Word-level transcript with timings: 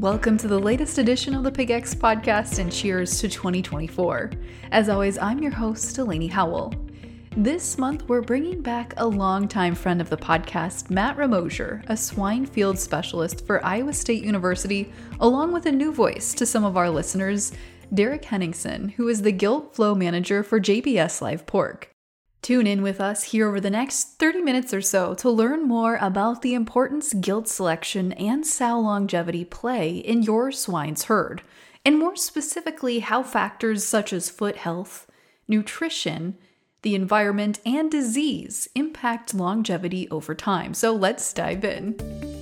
Welcome 0.00 0.36
to 0.38 0.46
the 0.46 0.58
latest 0.58 0.98
edition 0.98 1.34
of 1.34 1.42
the 1.42 1.50
PigX 1.50 1.94
podcast 1.94 2.58
and 2.58 2.70
cheers 2.70 3.18
to 3.18 3.30
2024. 3.30 4.30
As 4.70 4.90
always, 4.90 5.16
I'm 5.16 5.38
your 5.38 5.52
host, 5.52 5.96
Delaney 5.96 6.26
Howell. 6.26 6.74
This 7.34 7.78
month, 7.78 8.06
we're 8.06 8.20
bringing 8.20 8.60
back 8.60 8.92
a 8.98 9.06
longtime 9.06 9.74
friend 9.74 10.02
of 10.02 10.10
the 10.10 10.18
podcast, 10.18 10.90
Matt 10.90 11.16
Romoser, 11.16 11.82
a 11.88 11.96
swine 11.96 12.44
field 12.44 12.78
specialist 12.78 13.46
for 13.46 13.64
Iowa 13.64 13.94
State 13.94 14.22
University, 14.22 14.92
along 15.20 15.54
with 15.54 15.64
a 15.64 15.72
new 15.72 15.94
voice 15.94 16.34
to 16.34 16.44
some 16.44 16.66
of 16.66 16.76
our 16.76 16.90
listeners, 16.90 17.52
Derek 17.94 18.26
Henningsen, 18.26 18.90
who 18.90 19.08
is 19.08 19.22
the 19.22 19.32
Gilt 19.32 19.74
Flow 19.74 19.94
Manager 19.94 20.42
for 20.42 20.60
JBS 20.60 21.22
Live 21.22 21.46
Pork. 21.46 21.95
Tune 22.46 22.68
in 22.68 22.80
with 22.80 23.00
us 23.00 23.24
here 23.24 23.48
over 23.48 23.58
the 23.58 23.70
next 23.70 24.20
30 24.20 24.40
minutes 24.40 24.72
or 24.72 24.80
so 24.80 25.14
to 25.14 25.28
learn 25.28 25.66
more 25.66 25.98
about 26.00 26.42
the 26.42 26.54
importance 26.54 27.12
gilt 27.12 27.48
selection 27.48 28.12
and 28.12 28.46
sow 28.46 28.78
longevity 28.78 29.44
play 29.44 29.96
in 29.96 30.22
your 30.22 30.52
swine's 30.52 31.06
herd, 31.06 31.42
and 31.84 31.98
more 31.98 32.14
specifically, 32.14 33.00
how 33.00 33.24
factors 33.24 33.84
such 33.84 34.12
as 34.12 34.30
foot 34.30 34.58
health, 34.58 35.10
nutrition, 35.48 36.38
the 36.82 36.94
environment, 36.94 37.58
and 37.66 37.90
disease 37.90 38.68
impact 38.76 39.34
longevity 39.34 40.08
over 40.10 40.32
time. 40.32 40.72
So 40.72 40.94
let's 40.94 41.32
dive 41.32 41.64
in. 41.64 42.35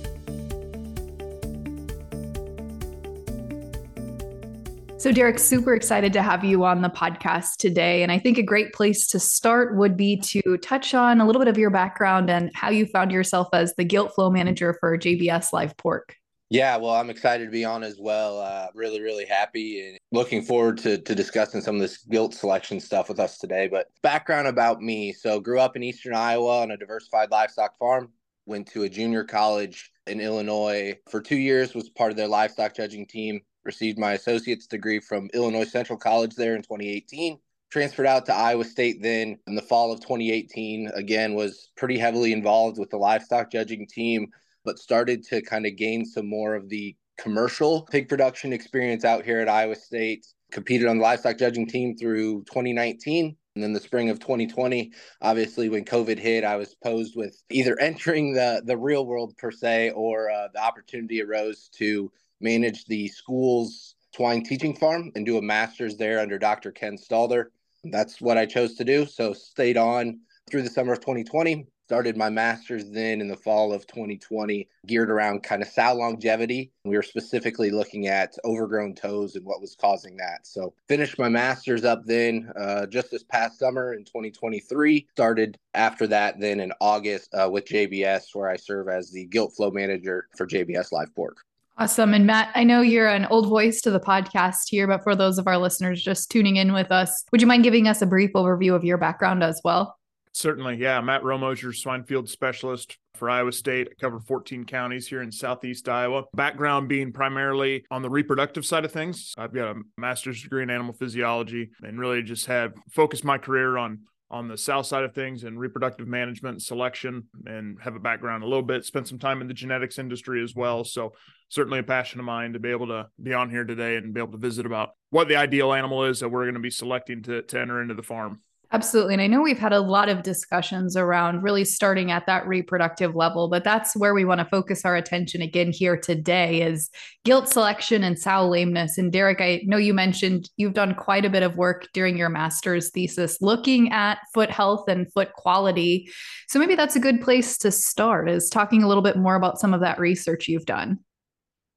So, 4.97 5.11
Derek, 5.11 5.39
super 5.39 5.75
excited 5.75 6.13
to 6.13 6.21
have 6.21 6.45
you 6.45 6.63
on 6.63 6.81
the 6.81 6.89
podcast 6.89 7.57
today. 7.57 8.01
And 8.01 8.13
I 8.13 8.17
think 8.17 8.37
a 8.37 8.43
great 8.43 8.71
place 8.71 9.07
to 9.07 9.19
start 9.19 9.75
would 9.75 9.97
be 9.97 10.17
to 10.21 10.57
touch 10.57 10.93
on 10.93 11.19
a 11.19 11.25
little 11.27 11.41
bit 11.41 11.49
of 11.49 11.57
your 11.57 11.69
background 11.69 12.29
and 12.29 12.49
how 12.55 12.69
you 12.69 12.85
found 12.85 13.11
yourself 13.11 13.49
as 13.51 13.75
the 13.75 13.83
Gilt 13.83 14.15
Flow 14.15 14.29
Manager 14.29 14.77
for 14.79 14.97
JBS 14.97 15.51
Live 15.51 15.75
Pork. 15.75 16.15
Yeah, 16.49 16.77
well, 16.77 16.93
I'm 16.93 17.09
excited 17.09 17.43
to 17.43 17.51
be 17.51 17.65
on 17.65 17.83
as 17.83 17.97
well. 17.99 18.39
Uh, 18.39 18.67
really, 18.73 19.01
really 19.01 19.25
happy 19.25 19.85
and 19.85 19.97
looking 20.13 20.41
forward 20.41 20.77
to, 20.79 20.97
to 20.97 21.13
discussing 21.13 21.59
some 21.59 21.75
of 21.75 21.81
this 21.81 21.97
gilt 21.97 22.33
selection 22.33 22.79
stuff 22.79 23.09
with 23.09 23.19
us 23.19 23.37
today. 23.37 23.67
But 23.67 23.87
background 24.01 24.47
about 24.47 24.81
me 24.81 25.11
so, 25.11 25.41
grew 25.41 25.59
up 25.59 25.75
in 25.75 25.83
Eastern 25.83 26.15
Iowa 26.15 26.61
on 26.61 26.71
a 26.71 26.77
diversified 26.77 27.31
livestock 27.31 27.77
farm, 27.77 28.13
went 28.45 28.67
to 28.67 28.83
a 28.83 28.89
junior 28.89 29.25
college 29.25 29.91
in 30.07 30.21
Illinois 30.21 30.95
for 31.09 31.19
two 31.19 31.37
years, 31.37 31.75
was 31.75 31.89
part 31.89 32.11
of 32.11 32.17
their 32.17 32.29
livestock 32.29 32.73
judging 32.73 33.05
team 33.05 33.41
received 33.65 33.97
my 33.97 34.13
associate's 34.13 34.67
degree 34.67 34.99
from 34.99 35.29
Illinois 35.33 35.65
Central 35.65 35.97
College 35.97 36.35
there 36.35 36.55
in 36.55 36.61
2018. 36.61 37.39
Transferred 37.71 38.05
out 38.05 38.25
to 38.27 38.33
Iowa 38.33 38.63
State 38.63 39.01
then 39.01 39.37
in 39.47 39.55
the 39.55 39.61
fall 39.61 39.91
of 39.91 39.99
2018. 39.99 40.91
Again, 40.93 41.33
was 41.33 41.71
pretty 41.75 41.97
heavily 41.97 42.31
involved 42.31 42.77
with 42.79 42.89
the 42.89 42.97
livestock 42.97 43.51
judging 43.51 43.87
team, 43.87 44.27
but 44.63 44.79
started 44.79 45.23
to 45.25 45.41
kind 45.41 45.65
of 45.65 45.75
gain 45.75 46.05
some 46.05 46.29
more 46.29 46.55
of 46.55 46.69
the 46.69 46.95
commercial 47.17 47.83
pig 47.91 48.07
production 48.07 48.53
experience 48.53 49.03
out 49.03 49.25
here 49.25 49.39
at 49.39 49.49
Iowa 49.49 49.75
State. 49.75 50.25
Competed 50.51 50.87
on 50.87 50.97
the 50.97 51.03
livestock 51.03 51.37
judging 51.37 51.67
team 51.67 51.97
through 51.97 52.43
2019. 52.43 53.35
And 53.55 53.63
then 53.63 53.73
the 53.73 53.79
spring 53.79 54.09
of 54.09 54.19
2020, 54.19 54.91
obviously, 55.21 55.69
when 55.69 55.85
COVID 55.85 56.19
hit, 56.19 56.43
I 56.43 56.57
was 56.57 56.75
posed 56.75 57.15
with 57.15 57.41
either 57.49 57.77
entering 57.81 58.33
the 58.33 58.61
the 58.65 58.77
real 58.77 59.05
world 59.05 59.35
per 59.37 59.49
se, 59.49 59.91
or 59.91 60.29
uh, 60.29 60.49
the 60.53 60.61
opportunity 60.61 61.21
arose 61.21 61.69
to 61.75 62.11
manage 62.41 62.85
the 62.85 63.07
school's 63.07 63.95
swine 64.15 64.43
teaching 64.43 64.75
farm 64.75 65.11
and 65.15 65.25
do 65.25 65.37
a 65.37 65.41
master's 65.41 65.97
there 65.97 66.19
under 66.19 66.39
Dr. 66.39 66.71
Ken 66.71 66.97
Stalder. 66.97 67.45
That's 67.83 68.21
what 68.21 68.37
I 68.37 68.45
chose 68.45 68.75
to 68.75 68.83
do. 68.83 69.05
So 69.05 69.33
stayed 69.33 69.77
on 69.77 70.19
through 70.49 70.63
the 70.63 70.69
summer 70.69 70.93
of 70.93 70.99
2020. 70.99 71.67
Started 71.87 72.17
my 72.17 72.31
master's 72.31 72.89
then 72.89 73.21
in 73.21 73.27
the 73.27 73.35
fall 73.35 73.71
of 73.71 73.85
2020, 73.85 74.67
geared 74.87 75.11
around 75.11 75.43
kind 75.43 75.61
of 75.61 75.67
sow 75.67 75.93
longevity. 75.93 76.71
We 76.83 76.95
were 76.95 77.03
specifically 77.03 77.69
looking 77.69 78.07
at 78.07 78.35
overgrown 78.43 78.95
toes 78.95 79.35
and 79.35 79.45
what 79.45 79.61
was 79.61 79.75
causing 79.79 80.17
that. 80.17 80.47
So 80.47 80.73
finished 80.87 81.19
my 81.19 81.29
master's 81.29 81.85
up 81.85 82.03
then 82.05 82.51
uh, 82.59 82.87
just 82.87 83.11
this 83.11 83.21
past 83.21 83.59
summer 83.59 83.93
in 83.93 84.03
2023. 84.03 85.05
Started 85.11 85.59
after 85.75 86.07
that 86.07 86.39
then 86.39 86.59
in 86.59 86.73
August 86.81 87.31
uh, 87.35 87.49
with 87.51 87.65
JBS, 87.65 88.33
where 88.33 88.49
I 88.49 88.55
serve 88.55 88.89
as 88.89 89.11
the 89.11 89.27
gilt 89.27 89.53
flow 89.55 89.69
manager 89.69 90.27
for 90.35 90.47
JBS 90.47 90.91
Live 90.91 91.13
Pork. 91.13 91.37
Awesome. 91.77 92.13
And 92.13 92.25
Matt, 92.25 92.51
I 92.55 92.63
know 92.63 92.79
you're 92.81 93.09
an 93.09 93.25
old 93.25 93.49
voice 93.49 93.81
to 93.81 93.91
the 93.91 93.99
podcast 93.99 94.69
here, 94.69 94.87
but 94.87 95.03
for 95.03 95.13
those 95.13 95.37
of 95.37 95.45
our 95.45 95.57
listeners 95.57 96.01
just 96.01 96.31
tuning 96.31 96.55
in 96.55 96.71
with 96.71 96.89
us, 96.89 97.25
would 97.33 97.41
you 97.41 97.47
mind 97.47 97.63
giving 97.63 97.87
us 97.87 98.01
a 98.01 98.05
brief 98.05 98.31
overview 98.33 98.73
of 98.73 98.85
your 98.85 98.97
background 98.97 99.43
as 99.43 99.59
well? 99.63 99.97
Certainly. 100.31 100.77
Yeah. 100.77 101.01
Matt 101.01 101.23
Romoser, 101.23 101.75
swine 101.75 102.03
field 102.03 102.29
specialist 102.29 102.97
for 103.15 103.29
Iowa 103.29 103.51
State. 103.51 103.89
I 103.91 103.93
cover 103.99 104.19
14 104.19 104.63
counties 104.65 105.07
here 105.07 105.21
in 105.21 105.31
Southeast 105.31 105.87
Iowa. 105.89 106.23
Background 106.33 106.87
being 106.87 107.11
primarily 107.11 107.85
on 107.91 108.01
the 108.01 108.09
reproductive 108.09 108.65
side 108.65 108.85
of 108.85 108.91
things. 108.91 109.33
I've 109.37 109.53
got 109.53 109.75
a 109.75 109.81
master's 109.97 110.41
degree 110.41 110.63
in 110.63 110.69
animal 110.69 110.93
physiology 110.93 111.71
and 111.83 111.99
really 111.99 112.21
just 112.21 112.45
have 112.45 112.73
focused 112.89 113.23
my 113.23 113.37
career 113.37 113.77
on 113.77 113.99
on 114.31 114.47
the 114.47 114.57
south 114.57 114.85
side 114.85 115.03
of 115.03 115.13
things 115.13 115.43
and 115.43 115.59
reproductive 115.59 116.07
management 116.07 116.53
and 116.55 116.61
selection 116.61 117.23
and 117.45 117.77
have 117.81 117.95
a 117.95 117.99
background 117.99 118.43
a 118.43 118.47
little 118.47 118.63
bit 118.63 118.83
spent 118.83 119.07
some 119.07 119.19
time 119.19 119.41
in 119.41 119.47
the 119.47 119.53
genetics 119.53 119.99
industry 119.99 120.43
as 120.43 120.55
well. 120.55 120.83
So 120.83 121.13
certainly 121.49 121.79
a 121.79 121.83
passion 121.83 122.19
of 122.19 122.25
mine 122.25 122.53
to 122.53 122.59
be 122.59 122.71
able 122.71 122.87
to 122.87 123.07
be 123.21 123.33
on 123.33 123.49
here 123.49 123.63
today 123.63 123.97
and 123.97 124.13
be 124.13 124.19
able 124.19 124.31
to 124.31 124.37
visit 124.37 124.65
about 124.65 124.91
what 125.11 125.27
the 125.27 125.35
ideal 125.35 125.73
animal 125.73 126.05
is 126.05 126.19
that 126.19 126.29
we're 126.29 126.45
going 126.45 126.55
to 126.55 126.59
be 126.59 126.71
selecting 126.71 127.21
to, 127.23 127.43
to 127.43 127.59
enter 127.59 127.81
into 127.81 127.93
the 127.93 128.03
farm 128.03 128.41
Absolutely. 128.71 129.13
And 129.13 129.21
I 129.21 129.27
know 129.27 129.41
we've 129.41 129.59
had 129.59 129.73
a 129.73 129.79
lot 129.79 130.09
of 130.09 130.23
discussions 130.23 130.97
around 130.97 131.43
really 131.43 131.63
starting 131.63 132.11
at 132.11 132.25
that 132.25 132.47
reproductive 132.47 133.15
level, 133.15 133.47
but 133.47 133.63
that's 133.63 133.95
where 133.95 134.13
we 134.13 134.25
want 134.25 134.39
to 134.39 134.45
focus 134.45 134.83
our 134.85 134.95
attention 134.95 135.41
again 135.41 135.71
here 135.71 135.95
today 135.95 136.61
is 136.61 136.89
gilt 137.23 137.47
selection 137.47 138.03
and 138.03 138.17
sow 138.17 138.47
lameness. 138.47 138.97
And 138.97 139.11
Derek, 139.11 139.39
I 139.39 139.61
know 139.65 139.77
you 139.77 139.93
mentioned 139.93 140.49
you've 140.57 140.73
done 140.73 140.95
quite 140.95 141.25
a 141.25 141.29
bit 141.29 141.43
of 141.43 141.55
work 141.55 141.87
during 141.93 142.17
your 142.17 142.29
master's 142.29 142.89
thesis 142.89 143.41
looking 143.41 143.91
at 143.91 144.19
foot 144.33 144.49
health 144.49 144.87
and 144.87 145.11
foot 145.13 145.33
quality. 145.33 146.09
So 146.47 146.59
maybe 146.59 146.75
that's 146.75 146.95
a 146.95 146.99
good 146.99 147.21
place 147.21 147.57
to 147.59 147.71
start 147.71 148.29
is 148.29 148.49
talking 148.49 148.83
a 148.83 148.87
little 148.87 149.03
bit 149.03 149.17
more 149.17 149.35
about 149.35 149.59
some 149.59 149.73
of 149.73 149.81
that 149.81 149.99
research 149.99 150.47
you've 150.47 150.65
done. 150.65 150.99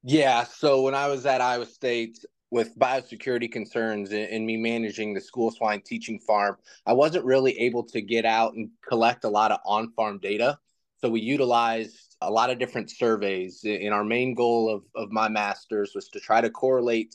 Yeah. 0.02 0.44
So 0.44 0.82
when 0.82 0.94
I 0.94 1.08
was 1.08 1.26
at 1.26 1.40
Iowa 1.40 1.66
State, 1.66 2.18
with 2.50 2.78
biosecurity 2.78 3.50
concerns 3.50 4.12
and, 4.12 4.46
me 4.46 4.56
managing 4.56 5.12
the 5.12 5.20
school 5.20 5.50
swine 5.50 5.82
teaching 5.84 6.18
farm, 6.18 6.56
I 6.86 6.94
wasn't 6.94 7.24
really 7.24 7.58
able 7.58 7.84
to 7.84 8.00
get 8.00 8.24
out 8.24 8.54
and 8.54 8.70
collect 8.86 9.24
a 9.24 9.28
lot 9.28 9.52
of 9.52 9.60
on 9.66 9.92
farm 9.92 10.18
data. 10.18 10.58
So 11.00 11.10
we 11.10 11.20
utilized 11.20 12.16
a 12.20 12.30
lot 12.30 12.50
of 12.50 12.58
different 12.58 12.90
surveys. 12.90 13.64
And 13.64 13.92
our 13.92 14.04
main 14.04 14.34
goal 14.34 14.74
of, 14.74 14.82
of 14.94 15.12
my 15.12 15.28
master's 15.28 15.92
was 15.94 16.08
to 16.10 16.20
try 16.20 16.40
to 16.40 16.50
correlate 16.50 17.14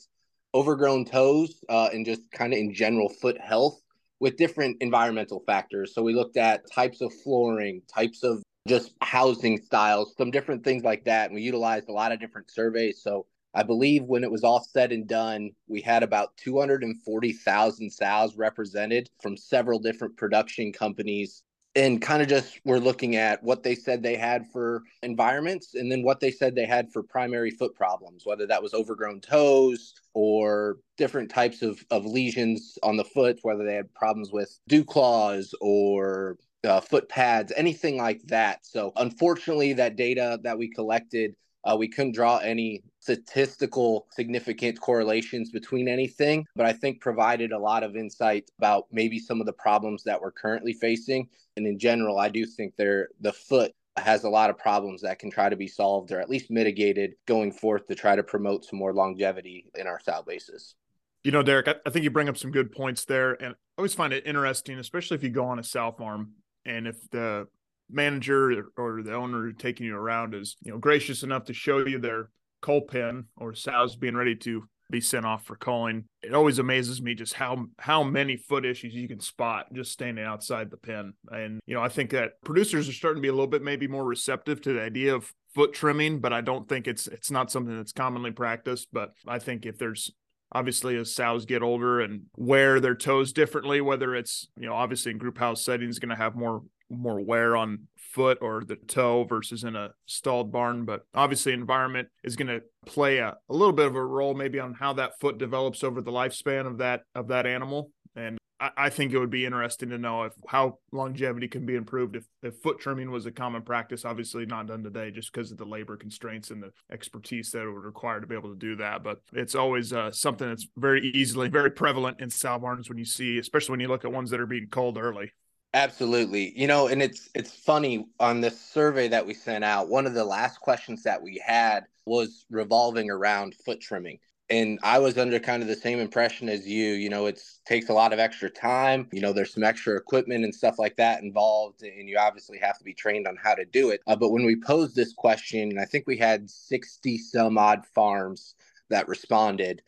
overgrown 0.54 1.04
toes 1.04 1.64
uh, 1.68 1.88
and 1.92 2.06
just 2.06 2.30
kind 2.30 2.52
of 2.52 2.58
in 2.58 2.72
general 2.72 3.08
foot 3.08 3.38
health 3.40 3.80
with 4.20 4.36
different 4.36 4.76
environmental 4.80 5.42
factors. 5.46 5.92
So 5.94 6.02
we 6.02 6.14
looked 6.14 6.36
at 6.36 6.70
types 6.70 7.00
of 7.00 7.12
flooring, 7.24 7.82
types 7.92 8.22
of 8.22 8.42
just 8.68 8.92
housing 9.02 9.60
styles, 9.60 10.14
some 10.16 10.30
different 10.30 10.64
things 10.64 10.84
like 10.84 11.04
that. 11.04 11.26
And 11.26 11.34
we 11.34 11.42
utilized 11.42 11.88
a 11.88 11.92
lot 11.92 12.12
of 12.12 12.20
different 12.20 12.50
surveys. 12.50 13.02
So 13.02 13.26
I 13.54 13.62
believe 13.62 14.04
when 14.04 14.24
it 14.24 14.30
was 14.30 14.44
all 14.44 14.62
said 14.62 14.92
and 14.92 15.06
done, 15.06 15.50
we 15.68 15.80
had 15.80 16.02
about 16.02 16.36
240,000 16.38 17.90
sows 17.90 18.36
represented 18.36 19.08
from 19.22 19.36
several 19.36 19.78
different 19.78 20.16
production 20.16 20.72
companies. 20.72 21.42
And 21.76 22.00
kind 22.00 22.22
of 22.22 22.28
just 22.28 22.60
we're 22.64 22.78
looking 22.78 23.16
at 23.16 23.42
what 23.42 23.64
they 23.64 23.74
said 23.74 24.00
they 24.00 24.14
had 24.14 24.46
for 24.52 24.82
environments 25.02 25.74
and 25.74 25.90
then 25.90 26.04
what 26.04 26.20
they 26.20 26.30
said 26.30 26.54
they 26.54 26.66
had 26.66 26.92
for 26.92 27.02
primary 27.02 27.50
foot 27.50 27.74
problems, 27.74 28.22
whether 28.24 28.46
that 28.46 28.62
was 28.62 28.74
overgrown 28.74 29.20
toes 29.20 29.94
or 30.14 30.76
different 30.96 31.30
types 31.30 31.62
of, 31.62 31.84
of 31.90 32.06
lesions 32.06 32.78
on 32.84 32.96
the 32.96 33.02
foot, 33.02 33.40
whether 33.42 33.64
they 33.64 33.74
had 33.74 33.92
problems 33.92 34.30
with 34.30 34.56
dew 34.68 34.84
claws 34.84 35.52
or 35.60 36.38
uh, 36.64 36.80
foot 36.80 37.08
pads, 37.08 37.52
anything 37.56 37.96
like 37.96 38.22
that. 38.24 38.64
So, 38.64 38.92
unfortunately, 38.96 39.72
that 39.74 39.96
data 39.96 40.38
that 40.44 40.56
we 40.56 40.68
collected 40.70 41.34
uh, 41.64 41.76
we 41.76 41.88
couldn't 41.88 42.14
draw 42.14 42.38
any 42.38 42.82
statistical 43.00 44.06
significant 44.10 44.80
correlations 44.80 45.50
between 45.50 45.88
anything, 45.88 46.46
but 46.56 46.66
I 46.66 46.72
think 46.72 47.00
provided 47.00 47.52
a 47.52 47.58
lot 47.58 47.82
of 47.82 47.96
insight 47.96 48.50
about 48.58 48.86
maybe 48.90 49.18
some 49.18 49.40
of 49.40 49.46
the 49.46 49.52
problems 49.52 50.02
that 50.04 50.20
we're 50.20 50.32
currently 50.32 50.72
facing. 50.72 51.28
And 51.56 51.66
in 51.66 51.78
general, 51.78 52.18
I 52.18 52.28
do 52.28 52.46
think 52.46 52.74
they're, 52.76 53.08
the 53.20 53.32
foot 53.32 53.72
has 53.96 54.24
a 54.24 54.28
lot 54.28 54.50
of 54.50 54.58
problems 54.58 55.02
that 55.02 55.18
can 55.18 55.30
try 55.30 55.48
to 55.48 55.56
be 55.56 55.68
solved 55.68 56.10
or 56.10 56.20
at 56.20 56.28
least 56.28 56.50
mitigated 56.50 57.12
going 57.26 57.52
forth 57.52 57.86
to 57.86 57.94
try 57.94 58.16
to 58.16 58.22
promote 58.22 58.64
some 58.64 58.78
more 58.78 58.92
longevity 58.92 59.70
in 59.76 59.86
our 59.86 60.00
sow 60.00 60.22
bases. 60.26 60.74
You 61.22 61.30
know, 61.30 61.42
Derek, 61.42 61.68
I, 61.68 61.76
I 61.86 61.90
think 61.90 62.04
you 62.04 62.10
bring 62.10 62.28
up 62.28 62.36
some 62.36 62.50
good 62.50 62.72
points 62.72 63.04
there. 63.04 63.40
And 63.40 63.54
I 63.54 63.56
always 63.78 63.94
find 63.94 64.12
it 64.12 64.26
interesting, 64.26 64.78
especially 64.78 65.16
if 65.16 65.22
you 65.22 65.30
go 65.30 65.46
on 65.46 65.58
a 65.58 65.64
sow 65.64 65.92
farm 65.92 66.32
and 66.66 66.86
if 66.86 67.08
the 67.10 67.46
manager 67.90 68.66
or 68.76 69.02
the 69.02 69.14
owner 69.14 69.52
taking 69.52 69.86
you 69.86 69.96
around 69.96 70.34
is 70.34 70.56
you 70.62 70.72
know 70.72 70.78
gracious 70.78 71.22
enough 71.22 71.44
to 71.44 71.52
show 71.52 71.84
you 71.86 71.98
their 71.98 72.30
cull 72.62 72.80
pen 72.80 73.26
or 73.36 73.54
sows 73.54 73.96
being 73.96 74.16
ready 74.16 74.34
to 74.34 74.64
be 74.90 75.00
sent 75.00 75.26
off 75.26 75.44
for 75.44 75.56
culling. 75.56 76.04
It 76.22 76.34
always 76.34 76.58
amazes 76.58 77.00
me 77.00 77.14
just 77.14 77.34
how 77.34 77.66
how 77.78 78.02
many 78.02 78.36
foot 78.36 78.64
issues 78.64 78.94
you 78.94 79.08
can 79.08 79.20
spot 79.20 79.66
just 79.72 79.92
standing 79.92 80.24
outside 80.24 80.70
the 80.70 80.76
pen. 80.76 81.14
And 81.30 81.60
you 81.66 81.74
know, 81.74 81.82
I 81.82 81.88
think 81.88 82.10
that 82.10 82.40
producers 82.44 82.88
are 82.88 82.92
starting 82.92 83.20
to 83.20 83.26
be 83.26 83.28
a 83.28 83.32
little 83.32 83.46
bit 83.46 83.62
maybe 83.62 83.88
more 83.88 84.04
receptive 84.04 84.60
to 84.62 84.72
the 84.74 84.82
idea 84.82 85.14
of 85.14 85.32
foot 85.54 85.72
trimming, 85.72 86.20
but 86.20 86.32
I 86.32 86.40
don't 86.40 86.68
think 86.68 86.86
it's 86.86 87.06
it's 87.06 87.30
not 87.30 87.50
something 87.50 87.76
that's 87.76 87.92
commonly 87.92 88.30
practiced. 88.30 88.88
But 88.92 89.12
I 89.26 89.38
think 89.38 89.66
if 89.66 89.78
there's 89.78 90.12
obviously 90.52 90.96
as 90.96 91.14
sows 91.14 91.46
get 91.46 91.62
older 91.62 92.00
and 92.00 92.22
wear 92.36 92.78
their 92.78 92.94
toes 92.94 93.32
differently, 93.32 93.80
whether 93.80 94.14
it's 94.14 94.48
you 94.58 94.66
know 94.66 94.74
obviously 94.74 95.12
in 95.12 95.18
group 95.18 95.38
house 95.38 95.64
settings 95.64 95.98
going 95.98 96.10
to 96.10 96.16
have 96.16 96.36
more 96.36 96.62
more 96.98 97.20
wear 97.20 97.56
on 97.56 97.88
foot 97.96 98.38
or 98.40 98.62
the 98.64 98.76
toe 98.76 99.24
versus 99.24 99.64
in 99.64 99.76
a 99.76 99.90
stalled 100.06 100.52
barn. 100.52 100.84
But 100.84 101.02
obviously, 101.14 101.52
environment 101.52 102.08
is 102.22 102.36
going 102.36 102.48
to 102.48 102.62
play 102.86 103.18
a, 103.18 103.36
a 103.48 103.54
little 103.54 103.72
bit 103.72 103.86
of 103.86 103.96
a 103.96 104.04
role 104.04 104.34
maybe 104.34 104.60
on 104.60 104.74
how 104.74 104.92
that 104.94 105.18
foot 105.20 105.38
develops 105.38 105.82
over 105.82 106.00
the 106.00 106.12
lifespan 106.12 106.66
of 106.66 106.78
that 106.78 107.02
of 107.14 107.28
that 107.28 107.46
animal. 107.46 107.90
And 108.16 108.38
I, 108.60 108.70
I 108.76 108.88
think 108.88 109.12
it 109.12 109.18
would 109.18 109.30
be 109.30 109.44
interesting 109.44 109.90
to 109.90 109.98
know 109.98 110.24
if 110.24 110.32
how 110.48 110.78
longevity 110.92 111.48
can 111.48 111.66
be 111.66 111.74
improved 111.74 112.16
if, 112.16 112.24
if 112.42 112.54
foot 112.62 112.78
trimming 112.78 113.10
was 113.10 113.26
a 113.26 113.32
common 113.32 113.62
practice. 113.62 114.04
Obviously, 114.04 114.46
not 114.46 114.68
done 114.68 114.82
today 114.82 115.10
just 115.10 115.32
because 115.32 115.50
of 115.50 115.58
the 115.58 115.64
labor 115.64 115.96
constraints 115.96 116.50
and 116.50 116.62
the 116.62 116.70
expertise 116.92 117.50
that 117.50 117.62
it 117.62 117.70
would 117.70 117.84
require 117.84 118.20
to 118.20 118.26
be 118.26 118.34
able 118.34 118.50
to 118.50 118.58
do 118.58 118.76
that. 118.76 119.02
But 119.02 119.18
it's 119.32 119.54
always 119.54 119.92
uh, 119.92 120.12
something 120.12 120.48
that's 120.48 120.68
very 120.76 121.10
easily 121.10 121.48
very 121.48 121.70
prevalent 121.70 122.20
in 122.20 122.30
sow 122.30 122.58
barns 122.58 122.88
when 122.88 122.98
you 122.98 123.04
see, 123.04 123.38
especially 123.38 123.72
when 123.72 123.80
you 123.80 123.88
look 123.88 124.04
at 124.04 124.12
ones 124.12 124.30
that 124.30 124.40
are 124.40 124.46
being 124.46 124.68
culled 124.70 124.98
early. 124.98 125.32
Absolutely. 125.74 126.58
You 126.58 126.68
know, 126.68 126.86
and 126.86 127.02
it's 127.02 127.28
it's 127.34 127.52
funny 127.52 128.06
on 128.20 128.40
this 128.40 128.60
survey 128.60 129.08
that 129.08 129.26
we 129.26 129.34
sent 129.34 129.64
out, 129.64 129.88
one 129.88 130.06
of 130.06 130.14
the 130.14 130.24
last 130.24 130.60
questions 130.60 131.02
that 131.02 131.22
we 131.22 131.42
had 131.44 131.84
was 132.06 132.46
revolving 132.48 133.10
around 133.10 133.54
foot 133.56 133.80
trimming. 133.80 134.20
And 134.50 134.78
I 134.84 134.98
was 135.00 135.18
under 135.18 135.40
kind 135.40 135.62
of 135.62 135.68
the 135.68 135.74
same 135.76 135.98
impression 135.98 136.48
as 136.48 136.66
you. 136.66 136.92
You 136.92 137.08
know, 137.10 137.26
it 137.26 137.40
takes 137.66 137.88
a 137.88 137.94
lot 137.94 138.12
of 138.12 138.20
extra 138.20 138.50
time. 138.50 139.08
You 139.12 139.20
know, 139.20 139.32
there's 139.32 139.52
some 139.54 139.64
extra 139.64 139.96
equipment 139.96 140.44
and 140.44 140.54
stuff 140.54 140.78
like 140.78 140.96
that 140.96 141.22
involved, 141.22 141.82
and 141.82 142.08
you 142.08 142.18
obviously 142.18 142.58
have 142.58 142.78
to 142.78 142.84
be 142.84 142.94
trained 142.94 143.26
on 143.26 143.36
how 143.42 143.54
to 143.54 143.64
do 143.66 143.90
it. 143.90 144.00
Uh, 144.06 144.16
but 144.16 144.30
when 144.30 144.46
we 144.46 144.56
posed 144.60 144.94
this 144.96 145.12
question, 145.14 145.78
I 145.78 145.86
think 145.86 146.06
we 146.06 146.18
had 146.18 146.48
60 146.50 147.18
some 147.18 147.58
odd 147.58 147.84
farms 147.94 148.54
that 148.90 149.08
responded. 149.08 149.82